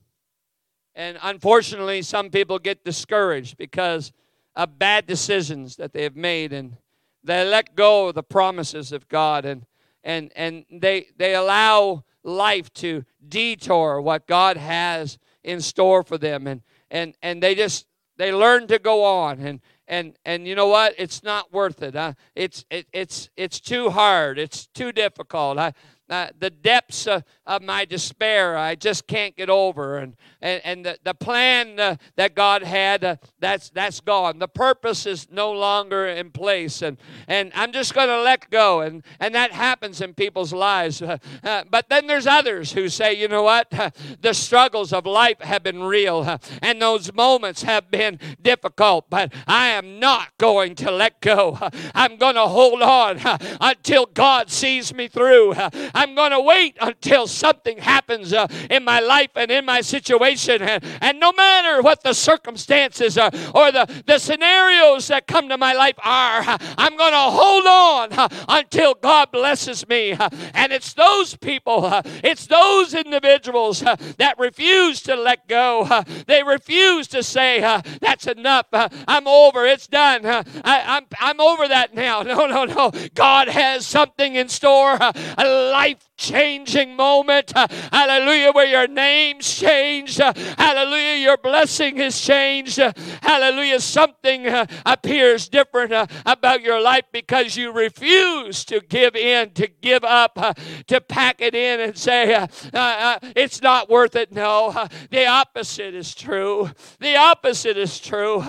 And 0.94 1.18
unfortunately, 1.20 2.02
some 2.02 2.30
people 2.30 2.60
get 2.60 2.84
discouraged 2.84 3.56
because 3.56 4.12
of 4.54 4.78
bad 4.78 5.06
decisions 5.06 5.74
that 5.76 5.92
they 5.92 6.04
have 6.04 6.14
made 6.14 6.52
and 6.52 6.76
they 7.24 7.44
let 7.44 7.74
go 7.74 8.08
of 8.08 8.14
the 8.14 8.22
promises 8.22 8.92
of 8.92 9.08
God 9.08 9.44
and 9.44 9.64
and 10.04 10.32
and 10.36 10.64
they 10.70 11.06
they 11.16 11.34
allow 11.34 12.04
life 12.24 12.72
to 12.74 13.04
detour 13.28 14.00
what 14.00 14.26
God 14.26 14.56
has 14.56 15.18
in 15.42 15.60
store 15.60 16.02
for 16.02 16.18
them. 16.18 16.46
And 16.46 16.62
and 16.90 17.16
and 17.22 17.42
they 17.42 17.54
just 17.54 17.86
they 18.16 18.32
learn 18.32 18.66
to 18.68 18.78
go 18.78 19.04
on. 19.04 19.40
And 19.40 19.60
and 19.88 20.16
and 20.24 20.46
you 20.46 20.54
know 20.54 20.68
what? 20.68 20.94
It's 20.98 21.22
not 21.22 21.52
worth 21.52 21.82
it 21.82 21.96
it's 22.34 22.64
it, 22.70 22.86
it's 22.92 23.30
it's 23.36 23.60
too 23.60 23.90
hard. 23.90 24.38
It's 24.38 24.66
too 24.66 24.92
difficult. 24.92 25.58
I, 25.58 25.72
uh, 26.12 26.28
the 26.38 26.50
depths 26.50 27.06
of, 27.06 27.24
of, 27.46 27.62
my 27.62 27.86
despair 27.86 28.54
I 28.56 28.74
just 28.74 29.06
can't 29.06 29.34
get 29.34 29.48
over. 29.48 29.96
And, 29.96 30.14
and, 30.42 30.60
and 30.62 30.84
the, 30.84 30.98
the 31.04 31.14
plan 31.14 31.80
uh, 31.80 31.96
that 32.16 32.34
God 32.34 32.62
had, 32.62 33.02
uh, 33.02 33.16
that's, 33.40 33.70
that's 33.70 34.00
gone. 34.00 34.38
The 34.38 34.46
purpose 34.46 35.06
is 35.06 35.28
no 35.30 35.50
longer 35.50 36.06
in 36.06 36.30
place. 36.30 36.82
And, 36.82 36.98
and 37.26 37.50
I'm 37.54 37.72
just 37.72 37.94
going 37.94 38.08
to 38.08 38.20
let 38.20 38.50
go. 38.50 38.80
And, 38.80 39.02
and 39.20 39.34
that 39.34 39.52
happens 39.52 40.02
in 40.02 40.12
people's 40.12 40.52
lives. 40.52 41.00
Uh, 41.00 41.16
uh, 41.42 41.64
but 41.70 41.88
then 41.88 42.06
there's 42.06 42.26
others 42.26 42.72
who 42.72 42.90
say, 42.90 43.14
you 43.14 43.26
know 43.26 43.42
what? 43.42 43.70
the 44.20 44.34
struggles 44.34 44.92
of 44.92 45.06
life 45.06 45.40
have 45.40 45.62
been 45.62 45.82
real. 45.82 46.38
and 46.60 46.82
those 46.82 47.10
moments 47.14 47.62
have 47.62 47.90
been 47.90 48.18
difficult. 48.42 49.08
But 49.08 49.32
I 49.46 49.68
am 49.68 49.98
not 49.98 50.28
going 50.36 50.74
to 50.74 50.90
let 50.90 51.22
go. 51.22 51.58
I'm 51.94 52.18
going 52.18 52.34
to 52.34 52.48
hold 52.48 52.82
on 52.82 53.18
until 53.62 54.04
God 54.04 54.50
sees 54.50 54.92
me 54.92 55.08
through. 55.08 55.54
I'm 56.02 56.16
going 56.16 56.32
to 56.32 56.40
wait 56.40 56.76
until 56.80 57.28
something 57.28 57.78
happens 57.78 58.32
uh, 58.32 58.48
in 58.68 58.82
my 58.82 58.98
life 58.98 59.30
and 59.36 59.52
in 59.52 59.64
my 59.64 59.82
situation. 59.82 60.60
And, 60.60 60.84
and 61.00 61.20
no 61.20 61.32
matter 61.32 61.80
what 61.80 62.02
the 62.02 62.12
circumstances 62.12 63.16
are, 63.16 63.30
or 63.54 63.70
the, 63.70 64.02
the 64.04 64.18
scenarios 64.18 65.06
that 65.08 65.28
come 65.28 65.48
to 65.48 65.56
my 65.56 65.74
life 65.74 65.94
are, 66.02 66.42
I'm 66.76 66.96
going 66.96 67.12
to 67.12 67.18
hold 67.18 67.66
on 67.66 68.12
uh, 68.14 68.28
until 68.48 68.94
God 68.94 69.30
blesses 69.30 69.88
me. 69.88 70.16
And 70.54 70.72
it's 70.72 70.92
those 70.92 71.36
people, 71.36 71.84
uh, 71.84 72.02
it's 72.24 72.48
those 72.48 72.94
individuals 72.94 73.84
uh, 73.84 73.94
that 74.18 74.40
refuse 74.40 75.02
to 75.02 75.14
let 75.14 75.46
go. 75.46 75.82
Uh, 75.82 76.02
they 76.26 76.42
refuse 76.42 77.06
to 77.08 77.22
say, 77.22 77.62
uh, 77.62 77.80
That's 78.00 78.26
enough. 78.26 78.66
I'm 78.72 79.28
over. 79.28 79.66
It's 79.66 79.86
done. 79.86 80.26
I, 80.26 80.42
I'm, 80.64 81.06
I'm 81.20 81.40
over 81.40 81.68
that 81.68 81.94
now. 81.94 82.22
No, 82.32 82.46
no, 82.46 82.64
no. 82.64 82.90
God 83.14 83.48
has 83.48 83.86
something 83.86 84.36
in 84.36 84.48
store, 84.48 84.96
a 84.98 85.44
life 85.82 86.11
changing 86.16 86.96
moment. 86.96 87.52
Hallelujah, 87.92 88.52
where 88.52 88.66
your 88.66 88.86
name's 88.86 89.52
changed. 89.52 90.18
Hallelujah, 90.18 91.16
your 91.16 91.36
blessing 91.36 91.98
is 91.98 92.20
changed. 92.20 92.78
Hallelujah, 93.22 93.80
something 93.80 94.46
uh, 94.46 94.66
appears 94.86 95.48
different 95.48 95.92
uh, 95.92 96.06
about 96.26 96.62
your 96.62 96.80
life 96.80 97.04
because 97.12 97.56
you 97.56 97.72
refuse 97.72 98.64
to 98.66 98.80
give 98.80 99.16
in, 99.16 99.50
to 99.50 99.68
give 99.80 100.04
up, 100.04 100.32
uh, 100.36 100.54
to 100.86 101.00
pack 101.00 101.40
it 101.40 101.54
in 101.54 101.80
and 101.80 101.96
say, 101.96 102.34
uh, 102.34 102.46
uh, 102.72 103.18
it's 103.36 103.62
not 103.62 103.90
worth 103.90 104.16
it. 104.16 104.32
No, 104.32 104.88
the 105.10 105.26
opposite 105.26 105.94
is 105.94 106.14
true. 106.14 106.70
The 107.00 107.16
opposite 107.16 107.76
is 107.76 107.98
true. 107.98 108.40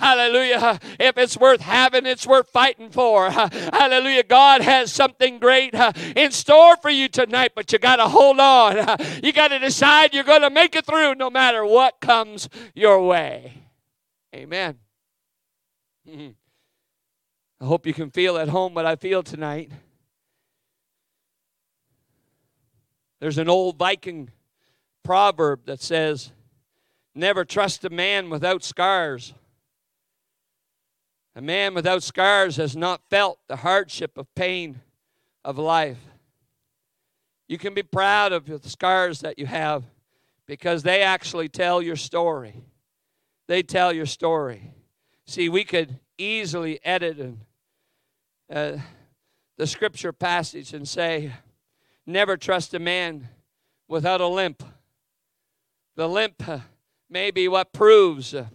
hallelujah. 0.00 0.78
If 0.98 1.18
it's 1.18 1.36
worth 1.36 1.60
having, 1.60 2.06
it's 2.06 2.26
worth 2.26 2.48
fighting 2.48 2.90
for. 2.90 3.30
hallelujah. 3.30 4.24
God 4.24 4.60
has 4.60 4.92
something 4.92 5.38
great 5.38 5.74
in 6.16 6.30
store 6.30 6.76
for 6.76 6.90
you 6.90 7.08
tonight, 7.26 7.52
but 7.54 7.72
you 7.72 7.78
got 7.78 7.96
to 7.96 8.08
hold 8.08 8.38
on. 8.40 8.76
you 9.22 9.32
got 9.32 9.48
to 9.48 9.58
decide 9.58 10.14
you're 10.14 10.24
going 10.24 10.42
to 10.42 10.50
make 10.50 10.74
it 10.76 10.86
through 10.86 11.14
no 11.14 11.30
matter 11.30 11.64
what 11.64 12.00
comes 12.00 12.48
your 12.74 13.04
way. 13.04 13.54
Amen. 14.34 14.78
I 16.08 16.34
hope 17.64 17.86
you 17.86 17.94
can 17.94 18.10
feel 18.10 18.36
at 18.38 18.48
home 18.48 18.74
what 18.74 18.86
I 18.86 18.96
feel 18.96 19.22
tonight. 19.22 19.70
There's 23.20 23.38
an 23.38 23.48
old 23.48 23.78
Viking 23.78 24.30
proverb 25.04 25.66
that 25.66 25.80
says, 25.80 26.32
Never 27.14 27.44
trust 27.44 27.84
a 27.84 27.90
man 27.90 28.30
without 28.30 28.64
scars. 28.64 29.34
A 31.34 31.40
man 31.40 31.74
without 31.74 32.02
scars 32.02 32.56
has 32.56 32.76
not 32.76 33.02
felt 33.10 33.38
the 33.48 33.56
hardship 33.56 34.18
of 34.18 34.34
pain 34.34 34.80
of 35.44 35.58
life. 35.58 35.98
You 37.52 37.58
can 37.58 37.74
be 37.74 37.82
proud 37.82 38.32
of 38.32 38.46
the 38.46 38.66
scars 38.66 39.20
that 39.20 39.38
you 39.38 39.44
have 39.44 39.84
because 40.46 40.82
they 40.82 41.02
actually 41.02 41.50
tell 41.50 41.82
your 41.82 41.96
story. 41.96 42.64
They 43.46 43.62
tell 43.62 43.92
your 43.92 44.06
story. 44.06 44.72
See, 45.26 45.50
we 45.50 45.62
could 45.64 45.98
easily 46.16 46.80
edit 46.82 47.18
and, 47.18 47.40
uh, 48.50 48.78
the 49.58 49.66
scripture 49.66 50.14
passage 50.14 50.72
and 50.72 50.88
say, 50.88 51.30
Never 52.06 52.38
trust 52.38 52.72
a 52.72 52.78
man 52.78 53.28
without 53.86 54.22
a 54.22 54.28
limp. 54.28 54.62
The 55.94 56.08
limp 56.08 56.48
uh, 56.48 56.60
may 57.10 57.30
be 57.30 57.48
what 57.48 57.74
proves 57.74 58.32
uh, 58.32 58.46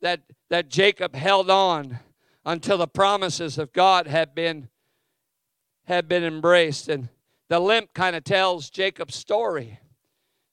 that, 0.00 0.22
that 0.50 0.68
Jacob 0.68 1.14
held 1.14 1.48
on 1.48 2.00
until 2.44 2.76
the 2.76 2.88
promises 2.88 3.56
of 3.56 3.72
God 3.72 4.08
had 4.08 4.34
been, 4.34 4.68
had 5.84 6.08
been 6.08 6.24
embraced. 6.24 6.88
And 6.88 7.08
the 7.48 7.60
limp 7.60 7.92
kind 7.94 8.16
of 8.16 8.24
tells 8.24 8.70
Jacob's 8.70 9.14
story. 9.14 9.78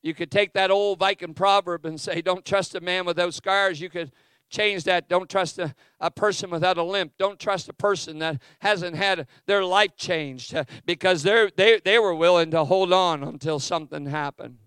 You 0.01 0.13
could 0.13 0.29
take 0.29 0.53
that 0.53 0.69
old 0.69 0.99
Viking 0.99 1.33
proverb 1.33 1.85
and 1.85 1.99
say, 1.99 2.21
Don't 2.21 2.45
trust 2.45 2.75
a 2.75 2.81
man 2.81 3.05
without 3.05 3.33
scars. 3.33 3.79
You 3.79 3.89
could 3.89 4.11
change 4.49 4.83
that. 4.83 5.09
Don't 5.09 5.29
trust 5.29 5.57
a, 5.57 5.73
a 5.99 6.11
person 6.11 6.49
without 6.49 6.77
a 6.77 6.83
limp. 6.83 7.13
Don't 7.17 7.39
trust 7.39 7.69
a 7.69 7.73
person 7.73 8.19
that 8.19 8.39
hasn't 8.59 8.95
had 8.95 9.27
their 9.47 9.63
life 9.63 9.95
changed 9.95 10.53
uh, 10.53 10.65
because 10.85 11.23
they 11.23 11.49
they, 11.55 11.79
they 11.79 11.97
were 11.97 12.13
willing 12.13 12.51
to 12.51 12.65
hold 12.65 12.93
on 12.93 13.23
until 13.23 13.59
something 13.59 14.05
happened. 14.05 14.57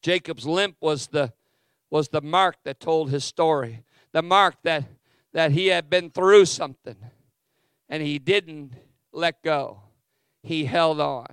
Jacob's 0.00 0.46
limp 0.46 0.76
was 0.80 1.08
the, 1.08 1.32
was 1.90 2.08
the 2.08 2.22
mark 2.22 2.56
that 2.64 2.80
told 2.80 3.10
his 3.10 3.24
story, 3.24 3.84
the 4.12 4.22
mark 4.22 4.56
that, 4.64 4.84
that 5.32 5.52
he 5.52 5.68
had 5.68 5.88
been 5.88 6.10
through 6.10 6.46
something 6.46 6.96
and 7.88 8.02
he 8.02 8.18
didn't 8.18 8.72
let 9.12 9.42
go 9.42 9.82
he 10.42 10.64
held 10.64 11.00
on. 11.00 11.26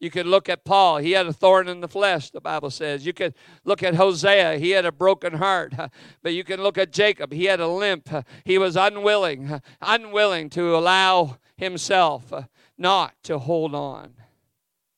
You 0.00 0.10
could 0.10 0.26
look 0.26 0.48
at 0.48 0.64
Paul. 0.64 0.98
He 0.98 1.12
had 1.12 1.26
a 1.26 1.32
thorn 1.32 1.68
in 1.68 1.80
the 1.80 1.88
flesh, 1.88 2.30
the 2.30 2.40
Bible 2.40 2.70
says. 2.70 3.04
You 3.04 3.12
could 3.12 3.34
look 3.64 3.82
at 3.82 3.96
Hosea. 3.96 4.58
He 4.58 4.70
had 4.70 4.84
a 4.84 4.92
broken 4.92 5.34
heart. 5.34 5.74
But 6.22 6.34
you 6.34 6.44
can 6.44 6.62
look 6.62 6.78
at 6.78 6.92
Jacob. 6.92 7.32
He 7.32 7.46
had 7.46 7.58
a 7.58 7.66
limp. 7.66 8.08
He 8.44 8.58
was 8.58 8.76
unwilling, 8.76 9.60
unwilling 9.80 10.50
to 10.50 10.76
allow 10.76 11.38
himself 11.56 12.32
not 12.76 13.14
to 13.24 13.38
hold 13.38 13.74
on. 13.74 14.14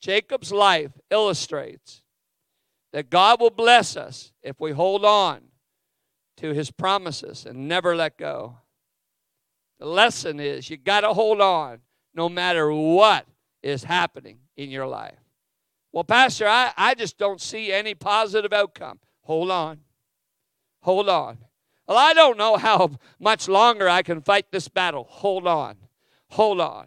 Jacob's 0.01 0.53
life 0.53 0.93
illustrates 1.11 2.03
that 2.93 3.09
God 3.09 3.41
will 3.41 3.51
bless 3.51 3.97
us 3.97 4.33
if 4.43 4.61
we 4.61 4.73
hold 4.73 5.05
on 5.05 5.41
to 6.39 6.53
his 6.53 6.71
promises 6.71 7.47
and 7.47 7.69
never 7.69 7.97
let 7.97 8.19
go. 8.19 8.59
The 9.79 9.87
lesson 9.87 10.41
is 10.41 10.69
you 10.69 10.77
got 10.77 11.03
to 11.03 11.15
hold 11.15 11.41
on 11.41 11.81
no 12.15 12.29
matter 12.29 12.71
what 12.71 13.27
is 13.62 13.85
happening 13.85 14.38
in 14.57 14.70
your 14.70 14.87
life. 14.87 15.18
Well, 15.92 16.05
Pastor, 16.05 16.46
I, 16.46 16.73
I 16.77 16.94
just 16.94 17.18
don't 17.18 17.40
see 17.40 17.73
any 17.73 17.94
positive 17.94 18.53
outcome. 18.53 19.01
Hold 19.23 19.51
on. 19.51 19.81
Hold 20.83 21.09
on. 21.09 21.38
Well, 21.87 21.99
I 21.99 22.14
don't 22.14 22.38
know 22.38 22.57
how 22.57 22.92
much 23.20 23.49
longer 23.49 23.88
I 23.88 24.03
can 24.03 24.20
fight 24.20 24.53
this 24.53 24.68
battle. 24.68 25.07
Hold 25.09 25.46
on. 25.46 25.77
Hold 26.29 26.61
on. 26.61 26.87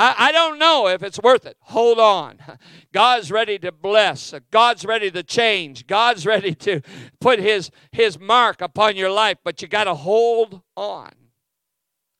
I, 0.00 0.30
don't 0.30 0.60
know 0.60 0.86
if 0.86 1.02
it's 1.02 1.18
worth 1.18 1.44
it. 1.44 1.56
Hold 1.60 1.98
on. 1.98 2.38
God's 2.92 3.32
ready 3.32 3.58
to 3.58 3.72
bless. 3.72 4.32
God's 4.52 4.84
ready 4.84 5.10
to 5.10 5.24
change. 5.24 5.88
God's 5.88 6.24
ready 6.24 6.54
to 6.54 6.82
put 7.20 7.40
his, 7.40 7.72
his 7.90 8.18
mark 8.18 8.60
upon 8.60 8.96
your 8.96 9.10
life, 9.10 9.38
but 9.42 9.60
you 9.60 9.66
got 9.66 9.84
to 9.84 9.94
hold 9.94 10.62
on. 10.76 11.10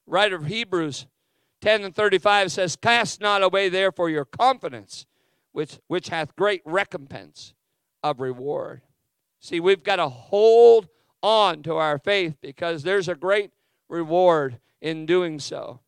Writer 0.06 0.36
of 0.36 0.46
Hebrews 0.46 1.06
10 1.60 1.84
and 1.84 1.94
35 1.94 2.52
says, 2.52 2.76
Cast 2.76 3.20
not 3.20 3.42
away 3.42 3.68
therefore 3.68 4.10
your 4.10 4.24
confidence, 4.24 5.06
which, 5.52 5.78
which 5.88 6.08
hath 6.08 6.36
great 6.36 6.62
recompense 6.64 7.54
of 8.02 8.20
reward. 8.20 8.82
See, 9.40 9.60
we've 9.60 9.82
got 9.82 9.96
to 9.96 10.08
hold 10.08 10.88
on 11.22 11.62
to 11.64 11.76
our 11.76 11.98
faith 11.98 12.36
because 12.40 12.82
there's 12.82 13.08
a 13.08 13.14
great 13.14 13.50
reward 13.88 14.58
in 14.80 15.06
doing 15.06 15.40
so. 15.40 15.80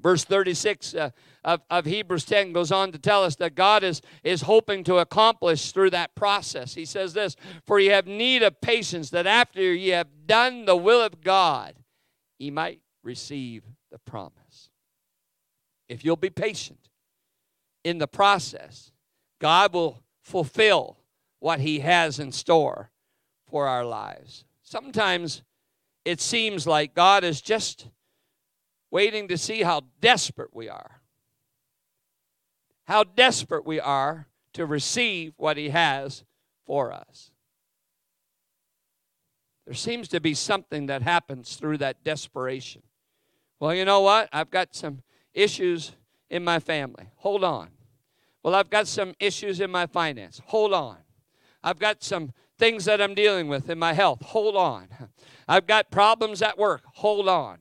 Verse 0.00 0.24
36 0.24 0.94
uh, 0.94 1.10
of, 1.44 1.62
of 1.70 1.86
Hebrews 1.86 2.24
10 2.24 2.52
goes 2.52 2.70
on 2.70 2.92
to 2.92 2.98
tell 2.98 3.24
us 3.24 3.36
that 3.36 3.54
God 3.54 3.82
is, 3.82 4.02
is 4.22 4.42
hoping 4.42 4.84
to 4.84 4.96
accomplish 4.96 5.72
through 5.72 5.90
that 5.90 6.14
process. 6.14 6.74
He 6.74 6.84
says 6.84 7.14
this 7.14 7.34
For 7.64 7.80
ye 7.80 7.86
have 7.88 8.06
need 8.06 8.42
of 8.42 8.60
patience, 8.60 9.10
that 9.10 9.26
after 9.26 9.72
ye 9.72 9.88
have 9.88 10.26
done 10.26 10.66
the 10.66 10.76
will 10.76 11.00
of 11.00 11.22
God, 11.22 11.76
ye 12.38 12.50
might 12.50 12.80
receive 13.02 13.62
the 13.96 14.10
promise 14.10 14.70
if 15.88 16.04
you'll 16.04 16.16
be 16.16 16.30
patient 16.30 16.90
in 17.84 17.98
the 17.98 18.08
process, 18.08 18.90
God 19.38 19.72
will 19.72 20.02
fulfill 20.20 20.98
what 21.38 21.60
He 21.60 21.80
has 21.80 22.18
in 22.18 22.32
store 22.32 22.90
for 23.48 23.68
our 23.68 23.84
lives. 23.84 24.44
Sometimes 24.62 25.42
it 26.04 26.20
seems 26.20 26.66
like 26.66 26.94
God 26.94 27.22
is 27.24 27.40
just 27.40 27.88
waiting 28.90 29.28
to 29.28 29.38
see 29.38 29.62
how 29.62 29.82
desperate 30.00 30.54
we 30.54 30.68
are. 30.68 31.00
How 32.84 33.04
desperate 33.04 33.64
we 33.64 33.78
are 33.78 34.26
to 34.54 34.66
receive 34.66 35.34
what 35.36 35.56
He 35.56 35.68
has 35.68 36.24
for 36.66 36.92
us. 36.92 37.30
There 39.64 39.74
seems 39.74 40.08
to 40.08 40.20
be 40.20 40.34
something 40.34 40.86
that 40.86 41.02
happens 41.02 41.56
through 41.56 41.78
that 41.78 42.02
desperation. 42.02 42.82
Well, 43.58 43.74
you 43.74 43.84
know 43.84 44.00
what? 44.00 44.28
I've 44.32 44.50
got 44.50 44.74
some 44.74 45.02
issues 45.32 45.92
in 46.30 46.44
my 46.44 46.58
family. 46.58 47.10
Hold 47.16 47.44
on. 47.44 47.70
Well, 48.42 48.54
I've 48.54 48.70
got 48.70 48.86
some 48.86 49.14
issues 49.18 49.60
in 49.60 49.70
my 49.70 49.86
finance. 49.86 50.40
Hold 50.46 50.72
on. 50.72 50.98
I've 51.62 51.78
got 51.78 52.02
some 52.02 52.32
things 52.58 52.84
that 52.84 53.00
I'm 53.00 53.14
dealing 53.14 53.48
with 53.48 53.68
in 53.68 53.78
my 53.78 53.92
health. 53.92 54.22
Hold 54.22 54.56
on. 54.56 54.88
I've 55.48 55.66
got 55.66 55.90
problems 55.90 56.42
at 56.42 56.58
work. 56.58 56.82
Hold 56.94 57.28
on. 57.28 57.58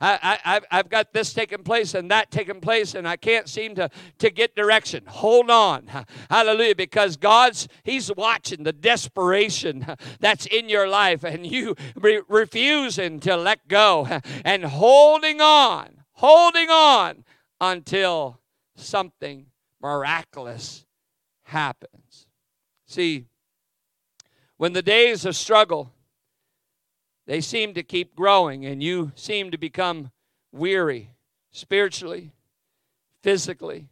I, 0.00 0.38
I, 0.44 0.60
I've 0.70 0.90
got 0.90 1.12
this 1.14 1.32
taking 1.32 1.62
place 1.62 1.94
and 1.94 2.10
that 2.10 2.30
taking 2.30 2.60
place, 2.60 2.94
and 2.94 3.08
I 3.08 3.16
can't 3.16 3.48
seem 3.48 3.74
to, 3.76 3.88
to 4.18 4.30
get 4.30 4.54
direction. 4.54 5.04
Hold 5.06 5.50
on. 5.50 5.88
Hallelujah. 6.30 6.74
Because 6.74 7.16
God's, 7.16 7.68
He's 7.84 8.14
watching 8.14 8.64
the 8.64 8.72
desperation 8.72 9.86
that's 10.20 10.44
in 10.46 10.68
your 10.68 10.86
life, 10.88 11.24
and 11.24 11.46
you 11.46 11.74
re- 11.94 12.22
refusing 12.28 13.18
to 13.20 13.36
let 13.36 13.66
go 13.66 14.06
and 14.44 14.64
holding 14.64 15.40
on, 15.40 16.02
holding 16.12 16.68
on 16.68 17.24
until 17.60 18.40
something 18.76 19.46
miraculous 19.80 20.84
happens. 21.44 22.26
See, 22.86 23.24
when 24.58 24.74
the 24.74 24.82
days 24.82 25.24
of 25.24 25.34
struggle 25.34 25.92
they 27.26 27.40
seem 27.40 27.74
to 27.74 27.82
keep 27.82 28.16
growing, 28.16 28.66
and 28.66 28.82
you 28.82 29.12
seem 29.14 29.50
to 29.50 29.58
become 29.58 30.10
weary 30.50 31.10
spiritually, 31.52 32.32
physically. 33.22 33.88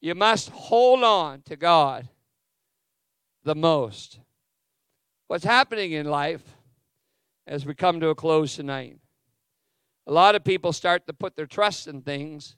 You 0.00 0.14
must 0.14 0.50
hold 0.50 1.02
on 1.02 1.42
to 1.42 1.56
God 1.56 2.08
the 3.42 3.54
most. 3.54 4.20
What's 5.28 5.44
happening 5.44 5.92
in 5.92 6.06
life 6.06 6.42
as 7.46 7.64
we 7.64 7.74
come 7.74 8.00
to 8.00 8.08
a 8.08 8.14
close 8.14 8.56
tonight? 8.56 8.98
A 10.06 10.12
lot 10.12 10.34
of 10.34 10.44
people 10.44 10.72
start 10.72 11.06
to 11.06 11.14
put 11.14 11.34
their 11.36 11.46
trust 11.46 11.88
in 11.88 12.02
things 12.02 12.56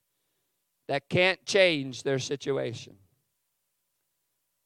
that 0.88 1.08
can't 1.08 1.44
change 1.46 2.02
their 2.02 2.18
situation. 2.18 2.96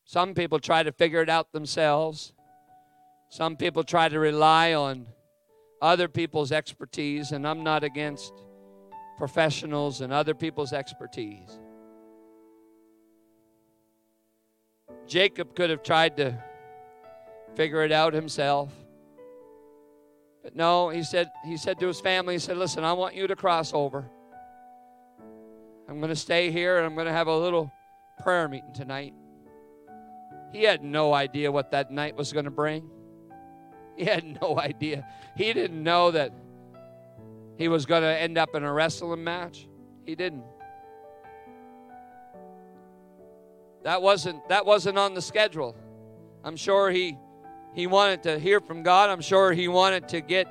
Some 0.04 0.34
people 0.34 0.58
try 0.58 0.82
to 0.82 0.92
figure 0.92 1.22
it 1.22 1.28
out 1.28 1.52
themselves. 1.52 2.32
Some 3.30 3.56
people 3.56 3.84
try 3.84 4.08
to 4.08 4.18
rely 4.18 4.74
on 4.74 5.06
other 5.80 6.08
people's 6.08 6.50
expertise, 6.50 7.30
and 7.30 7.46
I'm 7.46 7.62
not 7.62 7.84
against 7.84 8.34
professionals 9.16 10.00
and 10.00 10.12
other 10.12 10.34
people's 10.34 10.72
expertise. 10.72 11.60
Jacob 15.06 15.54
could 15.54 15.70
have 15.70 15.84
tried 15.84 16.16
to 16.16 16.42
figure 17.54 17.84
it 17.84 17.92
out 17.92 18.14
himself. 18.14 18.72
But 20.42 20.56
no, 20.56 20.88
he 20.88 21.04
said 21.04 21.30
he 21.44 21.56
said 21.56 21.78
to 21.80 21.86
his 21.86 22.00
family, 22.00 22.34
he 22.34 22.38
said, 22.38 22.56
"Listen, 22.56 22.82
I 22.82 22.94
want 22.94 23.14
you 23.14 23.26
to 23.28 23.36
cross 23.36 23.72
over. 23.72 24.10
I'm 25.88 25.98
going 25.98 26.10
to 26.10 26.16
stay 26.16 26.50
here 26.50 26.78
and 26.78 26.86
I'm 26.86 26.94
going 26.94 27.06
to 27.06 27.12
have 27.12 27.26
a 27.26 27.36
little 27.36 27.70
prayer 28.22 28.48
meeting 28.48 28.72
tonight." 28.72 29.14
He 30.52 30.62
had 30.64 30.82
no 30.82 31.12
idea 31.12 31.52
what 31.52 31.70
that 31.70 31.92
night 31.92 32.16
was 32.16 32.32
going 32.32 32.46
to 32.46 32.50
bring. 32.50 32.90
He 34.00 34.06
had 34.06 34.40
no 34.40 34.58
idea. 34.58 35.06
He 35.36 35.52
didn't 35.52 35.82
know 35.82 36.10
that 36.12 36.32
he 37.58 37.68
was 37.68 37.84
going 37.84 38.00
to 38.00 38.08
end 38.08 38.38
up 38.38 38.54
in 38.54 38.64
a 38.64 38.72
wrestling 38.72 39.22
match. 39.22 39.68
He 40.06 40.14
didn't. 40.14 40.42
That 43.82 44.00
wasn't 44.00 44.48
that 44.48 44.64
wasn't 44.64 44.96
on 44.96 45.12
the 45.12 45.20
schedule. 45.20 45.76
I'm 46.42 46.56
sure 46.56 46.90
he 46.90 47.18
he 47.74 47.86
wanted 47.86 48.22
to 48.22 48.38
hear 48.38 48.58
from 48.60 48.82
God. 48.82 49.10
I'm 49.10 49.20
sure 49.20 49.52
he 49.52 49.68
wanted 49.68 50.08
to 50.08 50.22
get 50.22 50.48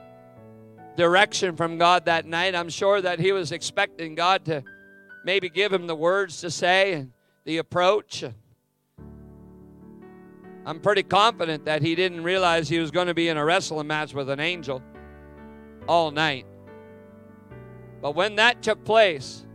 direction 0.96 1.56
from 1.56 1.80
God 1.80 2.06
that 2.06 2.28
night. 2.28 2.54
I'm 2.54 2.70
sure 2.70 3.02
that 3.02 3.20
he 3.20 3.32
was 3.32 3.52
expecting 3.52 4.14
God 4.14 4.46
to 4.46 4.64
maybe 5.26 5.50
give 5.50 5.74
him 5.74 5.88
the 5.88 5.96
words 5.96 6.42
to 6.42 6.52
say 6.52 6.94
and 6.94 7.14
the 7.46 7.58
approach. 7.58 8.24
I'm 10.70 10.80
pretty 10.80 11.02
confident 11.02 11.66
that 11.66 11.82
he 11.82 11.96
didn't 11.96 12.24
realize 12.24 12.70
he 12.70 12.78
was 12.78 12.92
going 12.92 13.08
to 13.08 13.16
be 13.16 13.28
in 13.28 13.38
a 13.38 13.44
wrestling 13.44 13.88
match 13.88 14.14
with 14.14 14.30
an 14.30 14.40
angel 14.40 14.84
all 15.88 16.12
night. 16.12 16.46
But 18.04 18.14
when 18.14 18.36
that 18.36 18.62
took 18.62 18.86
place, 18.86 19.48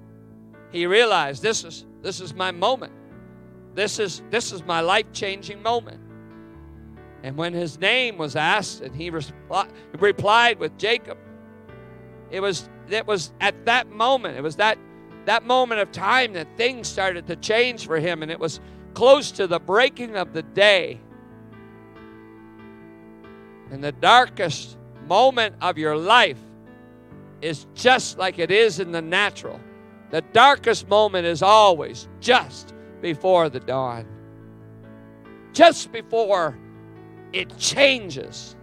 he 0.73 0.87
realized 0.87 1.41
this 1.41 1.63
is 1.63 1.87
this 2.03 2.21
is 2.21 2.35
my 2.35 2.51
moment. 2.51 2.93
This 3.77 4.01
is 4.01 4.25
this 4.31 4.51
is 4.51 4.65
my 4.65 4.81
life-changing 4.81 5.63
moment. 5.63 6.01
And 7.23 7.37
when 7.37 7.55
his 7.55 7.79
name 7.79 8.19
was 8.19 8.35
asked 8.35 8.81
and 8.81 8.93
he 8.93 9.13
repli- 9.13 9.71
replied 10.01 10.59
with 10.59 10.77
Jacob, 10.79 11.17
it 12.33 12.41
was 12.41 12.69
it 12.91 13.07
was 13.07 13.33
at 13.41 13.67
that 13.67 13.89
moment, 13.89 14.37
it 14.37 14.43
was 14.43 14.57
that 14.57 14.79
that 15.27 15.45
moment 15.45 15.81
of 15.81 15.93
time 15.93 16.33
that 16.33 16.49
things 16.57 16.89
started 16.89 17.29
to 17.29 17.37
change 17.37 17.87
for 17.87 18.01
him 18.01 18.21
and 18.25 18.33
it 18.33 18.41
was 18.41 18.59
close 18.95 19.31
to 19.33 19.47
the 19.47 19.61
breaking 19.61 20.17
of 20.17 20.33
the 20.33 20.43
day. 20.43 21.01
And 23.71 23.83
the 23.83 23.93
darkest 23.93 24.77
moment 25.07 25.57
of 25.61 25.79
your 25.79 25.97
life 25.97 26.39
is 27.41 27.67
just 27.75 28.19
like 28.19 28.39
it 28.39 28.51
is 28.51 28.81
in 28.81 28.93
the 28.93 29.03
natural. 29.03 29.61
The 30.11 30.23
darkest 30.33 30.89
moment 30.89 31.27
is 31.27 31.43
always 31.43 32.09
just 32.21 32.73
before 33.01 33.49
the 33.49 33.61
dawn, 33.61 34.07
just 35.53 35.93
before 35.93 36.57
it 37.33 37.59
changes. 37.59 38.57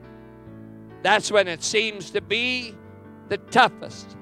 That's 1.04 1.32
when 1.32 1.48
it 1.48 1.64
seems 1.64 2.12
to 2.12 2.22
be 2.22 2.76
the 3.28 3.38
toughest. 3.38 4.16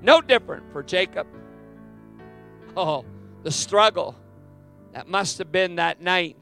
No 0.00 0.20
different 0.20 0.72
for 0.72 0.82
Jacob. 0.82 1.26
Oh, 2.76 3.04
the 3.42 3.50
struggle 3.50 4.16
that 4.92 5.08
must 5.08 5.38
have 5.38 5.52
been 5.52 5.76
that 5.76 6.00
night. 6.00 6.36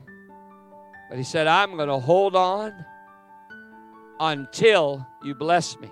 But 1.11 1.19
he 1.19 1.25
said, 1.25 1.49
I'm 1.49 1.77
going 1.77 1.89
to 1.89 1.99
hold 1.99 2.37
on 2.37 2.85
until 4.21 5.05
you 5.25 5.35
bless 5.35 5.77
me. 5.81 5.91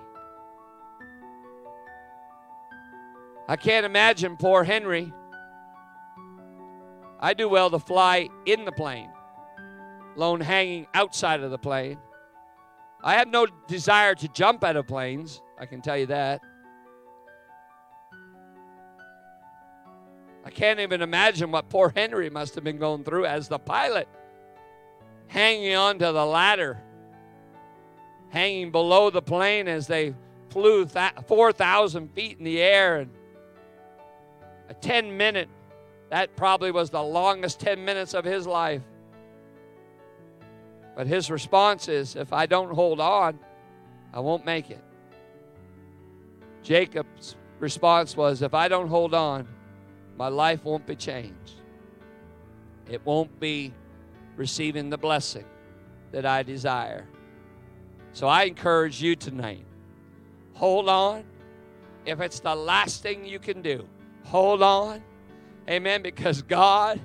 I 3.49 3.57
can't 3.57 3.85
imagine 3.85 4.37
poor 4.37 4.63
Henry. 4.63 5.13
I 7.19 7.35
do 7.35 7.49
well 7.49 7.69
to 7.71 7.81
fly 7.81 8.29
in 8.47 8.65
the 8.65 8.71
plane, 8.71 9.11
alone 10.15 10.41
hanging 10.41 10.87
outside 10.95 11.41
of 11.43 11.51
the 11.51 11.59
plane. 11.59 11.99
I 13.03 13.15
have 13.15 13.27
no 13.27 13.47
desire 13.67 14.15
to 14.15 14.29
jump 14.29 14.63
out 14.63 14.77
of 14.77 14.87
planes, 14.87 15.43
I 15.59 15.67
can 15.67 15.81
tell 15.81 15.97
you 15.97 16.07
that. 16.07 16.41
I 20.45 20.51
can't 20.51 20.79
even 20.79 21.03
imagine 21.03 21.51
what 21.51 21.69
poor 21.69 21.93
Henry 21.95 22.31
must 22.31 22.55
have 22.55 22.65
been 22.65 22.79
going 22.79 23.03
through 23.03 23.27
as 23.27 23.49
the 23.49 23.59
pilot, 23.59 24.09
hanging 25.29 25.75
onto 25.75 26.05
the 26.13 26.27
ladder, 26.27 26.83
hanging 28.31 28.71
below 28.71 29.11
the 29.11 29.23
plane 29.23 29.69
as 29.69 29.87
they 29.87 30.15
flew 30.51 30.87
4,000 30.87 32.09
feet 32.15 32.39
in 32.39 32.45
the 32.45 32.61
air. 32.61 32.99
And 33.01 33.11
a 34.69 34.75
10 34.75 35.17
minute, 35.17 35.49
that 36.11 36.35
probably 36.37 36.71
was 36.71 36.91
the 36.91 37.03
longest 37.03 37.61
10 37.61 37.85
minutes 37.85 38.15
of 38.15 38.25
his 38.25 38.47
life. 38.47 38.83
But 40.97 41.07
his 41.07 41.31
response 41.31 41.89
is 41.89 42.17
if 42.17 42.33
I 42.33 42.47
don't 42.47 42.75
hold 42.75 43.01
on, 43.01 43.39
I 44.13 44.21
won't 44.21 44.45
make 44.45 44.71
it. 44.71 44.83
Jacob's 46.63 47.37
response 47.61 48.17
was 48.17 48.43
if 48.43 48.53
I 48.53 48.69
don't 48.69 48.89
hold 48.89 49.15
on, 49.15 49.47
my 50.17 50.29
life 50.29 50.65
won't 50.65 50.87
be 50.87 50.97
changed. 50.97 51.61
It 52.91 53.05
won't 53.05 53.39
be 53.39 53.73
receiving 54.39 54.89
the 54.89 54.97
blessing 54.97 55.45
that 56.13 56.25
I 56.25 56.43
desire. 56.43 57.07
So 58.13 58.27
I 58.27 58.45
encourage 58.45 59.03
you 59.03 59.15
tonight 59.17 59.65
hold 60.55 60.89
on. 60.89 61.25
If 62.05 62.21
it's 62.21 62.41
the 62.41 62.55
last 62.55 63.01
thing 63.03 63.25
you 63.25 63.39
can 63.39 63.63
do, 63.63 63.87
hold 64.25 64.61
on. 64.61 65.03
Amen. 65.71 66.03
Because 66.03 66.43
God, 66.43 67.01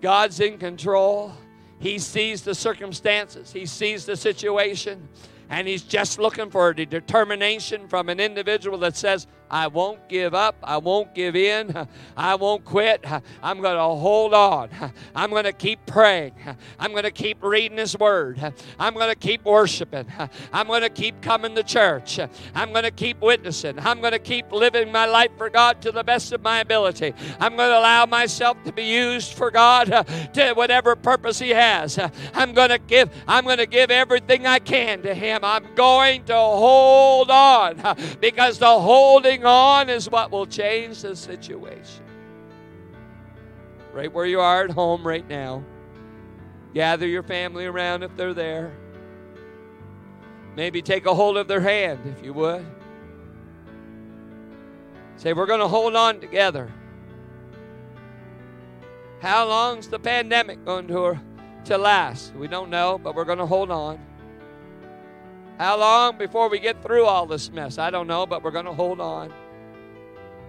God's 0.00 0.40
in 0.40 0.58
control. 0.58 1.32
He 1.78 1.98
sees 1.98 2.42
the 2.42 2.54
circumstances, 2.54 3.52
He 3.52 3.66
sees 3.66 4.04
the 4.06 4.16
situation, 4.16 5.08
and 5.50 5.68
He's 5.68 5.82
just 5.82 6.18
looking 6.18 6.50
for 6.50 6.70
a 6.70 6.86
determination 6.86 7.88
from 7.88 8.08
an 8.08 8.18
individual 8.20 8.78
that 8.78 8.96
says, 8.96 9.26
I 9.52 9.66
won't 9.66 10.08
give 10.08 10.34
up. 10.34 10.56
I 10.64 10.78
won't 10.78 11.14
give 11.14 11.36
in. 11.36 11.86
I 12.16 12.34
won't 12.36 12.64
quit. 12.64 13.04
I'm 13.42 13.60
going 13.60 13.76
to 13.76 13.82
hold 13.82 14.32
on. 14.32 14.70
I'm 15.14 15.28
going 15.28 15.44
to 15.44 15.52
keep 15.52 15.84
praying. 15.84 16.32
I'm 16.78 16.92
going 16.92 17.02
to 17.02 17.10
keep 17.10 17.42
reading 17.42 17.76
His 17.76 17.96
Word. 17.98 18.40
I'm 18.78 18.94
going 18.94 19.10
to 19.10 19.14
keep 19.14 19.44
worshiping. 19.44 20.06
I'm 20.54 20.66
going 20.66 20.80
to 20.80 20.88
keep 20.88 21.20
coming 21.20 21.54
to 21.54 21.62
church. 21.62 22.18
I'm 22.54 22.72
going 22.72 22.84
to 22.84 22.90
keep 22.90 23.20
witnessing. 23.20 23.78
I'm 23.78 24.00
going 24.00 24.14
to 24.14 24.18
keep 24.18 24.50
living 24.50 24.90
my 24.90 25.04
life 25.04 25.32
for 25.36 25.50
God 25.50 25.82
to 25.82 25.92
the 25.92 26.02
best 26.02 26.32
of 26.32 26.40
my 26.40 26.60
ability. 26.60 27.12
I'm 27.38 27.54
going 27.54 27.70
to 27.70 27.78
allow 27.78 28.06
myself 28.06 28.56
to 28.64 28.72
be 28.72 28.84
used 28.84 29.34
for 29.34 29.50
God 29.50 30.06
to 30.32 30.54
whatever 30.54 30.96
purpose 30.96 31.38
He 31.38 31.50
has. 31.50 31.98
I'm 32.32 32.54
going 32.54 32.70
to 32.70 32.78
give. 32.78 33.10
I'm 33.28 33.44
going 33.44 33.58
to 33.58 33.66
give 33.66 33.90
everything 33.90 34.46
I 34.46 34.60
can 34.60 35.02
to 35.02 35.12
Him. 35.12 35.40
I'm 35.42 35.74
going 35.74 36.24
to 36.24 36.34
hold 36.36 37.30
on 37.30 37.82
because 38.18 38.58
the 38.58 38.66
holding 38.66 39.41
on 39.46 39.88
is 39.88 40.08
what 40.08 40.30
will 40.30 40.46
change 40.46 41.02
the 41.02 41.16
situation. 41.16 42.04
Right 43.92 44.12
where 44.12 44.26
you 44.26 44.40
are 44.40 44.64
at 44.64 44.70
home 44.70 45.06
right 45.06 45.28
now. 45.28 45.64
Gather 46.74 47.06
your 47.06 47.22
family 47.22 47.66
around 47.66 48.02
if 48.02 48.16
they're 48.16 48.34
there. 48.34 48.72
Maybe 50.56 50.82
take 50.82 51.06
a 51.06 51.14
hold 51.14 51.36
of 51.36 51.48
their 51.48 51.60
hand 51.60 52.00
if 52.06 52.24
you 52.24 52.32
would. 52.34 52.64
Say, 55.16 55.32
we're 55.32 55.46
going 55.46 55.60
to 55.60 55.68
hold 55.68 55.94
on 55.94 56.20
together. 56.20 56.72
How 59.20 59.46
long's 59.46 59.88
the 59.88 59.98
pandemic 59.98 60.64
going 60.64 60.88
to, 60.88 61.18
to 61.66 61.78
last? 61.78 62.34
We 62.34 62.48
don't 62.48 62.70
know, 62.70 62.98
but 62.98 63.14
we're 63.14 63.24
going 63.24 63.38
to 63.38 63.46
hold 63.46 63.70
on. 63.70 64.00
How 65.58 65.78
long 65.78 66.18
before 66.18 66.48
we 66.48 66.58
get 66.58 66.82
through 66.82 67.04
all 67.04 67.26
this 67.26 67.50
mess? 67.50 67.78
I 67.78 67.90
don't 67.90 68.06
know, 68.06 68.26
but 68.26 68.42
we're 68.42 68.50
going 68.50 68.64
to 68.64 68.72
hold 68.72 69.00
on. 69.00 69.32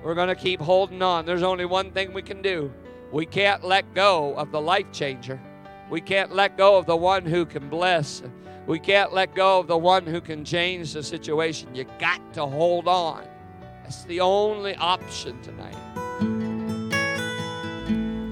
We're 0.03 0.15
going 0.15 0.29
to 0.29 0.35
keep 0.35 0.59
holding 0.59 1.01
on. 1.01 1.25
There's 1.25 1.43
only 1.43 1.65
one 1.65 1.91
thing 1.91 2.13
we 2.13 2.21
can 2.21 2.41
do. 2.41 2.71
We 3.11 3.25
can't 3.25 3.63
let 3.63 3.93
go 3.93 4.33
of 4.35 4.51
the 4.51 4.59
life 4.59 4.91
changer. 4.91 5.39
We 5.89 6.01
can't 6.01 6.33
let 6.33 6.57
go 6.57 6.77
of 6.77 6.85
the 6.85 6.95
one 6.95 7.25
who 7.25 7.45
can 7.45 7.69
bless. 7.69 8.23
We 8.65 8.79
can't 8.79 9.13
let 9.13 9.35
go 9.35 9.59
of 9.59 9.67
the 9.67 9.77
one 9.77 10.05
who 10.05 10.19
can 10.19 10.43
change 10.43 10.93
the 10.93 11.03
situation. 11.03 11.75
You 11.75 11.85
got 11.99 12.33
to 12.33 12.45
hold 12.45 12.87
on. 12.87 13.27
That's 13.83 14.03
the 14.05 14.21
only 14.21 14.75
option 14.75 15.39
tonight. 15.41 15.75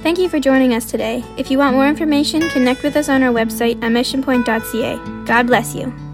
Thank 0.01 0.17
you 0.17 0.29
for 0.29 0.39
joining 0.39 0.73
us 0.73 0.89
today. 0.89 1.23
If 1.37 1.51
you 1.51 1.59
want 1.59 1.75
more 1.75 1.87
information, 1.87 2.49
connect 2.49 2.81
with 2.81 2.95
us 2.95 3.07
on 3.07 3.21
our 3.21 3.31
website 3.31 3.75
at 3.83 3.91
missionpoint.ca. 3.91 5.25
God 5.25 5.45
bless 5.45 5.75
you. 5.75 6.10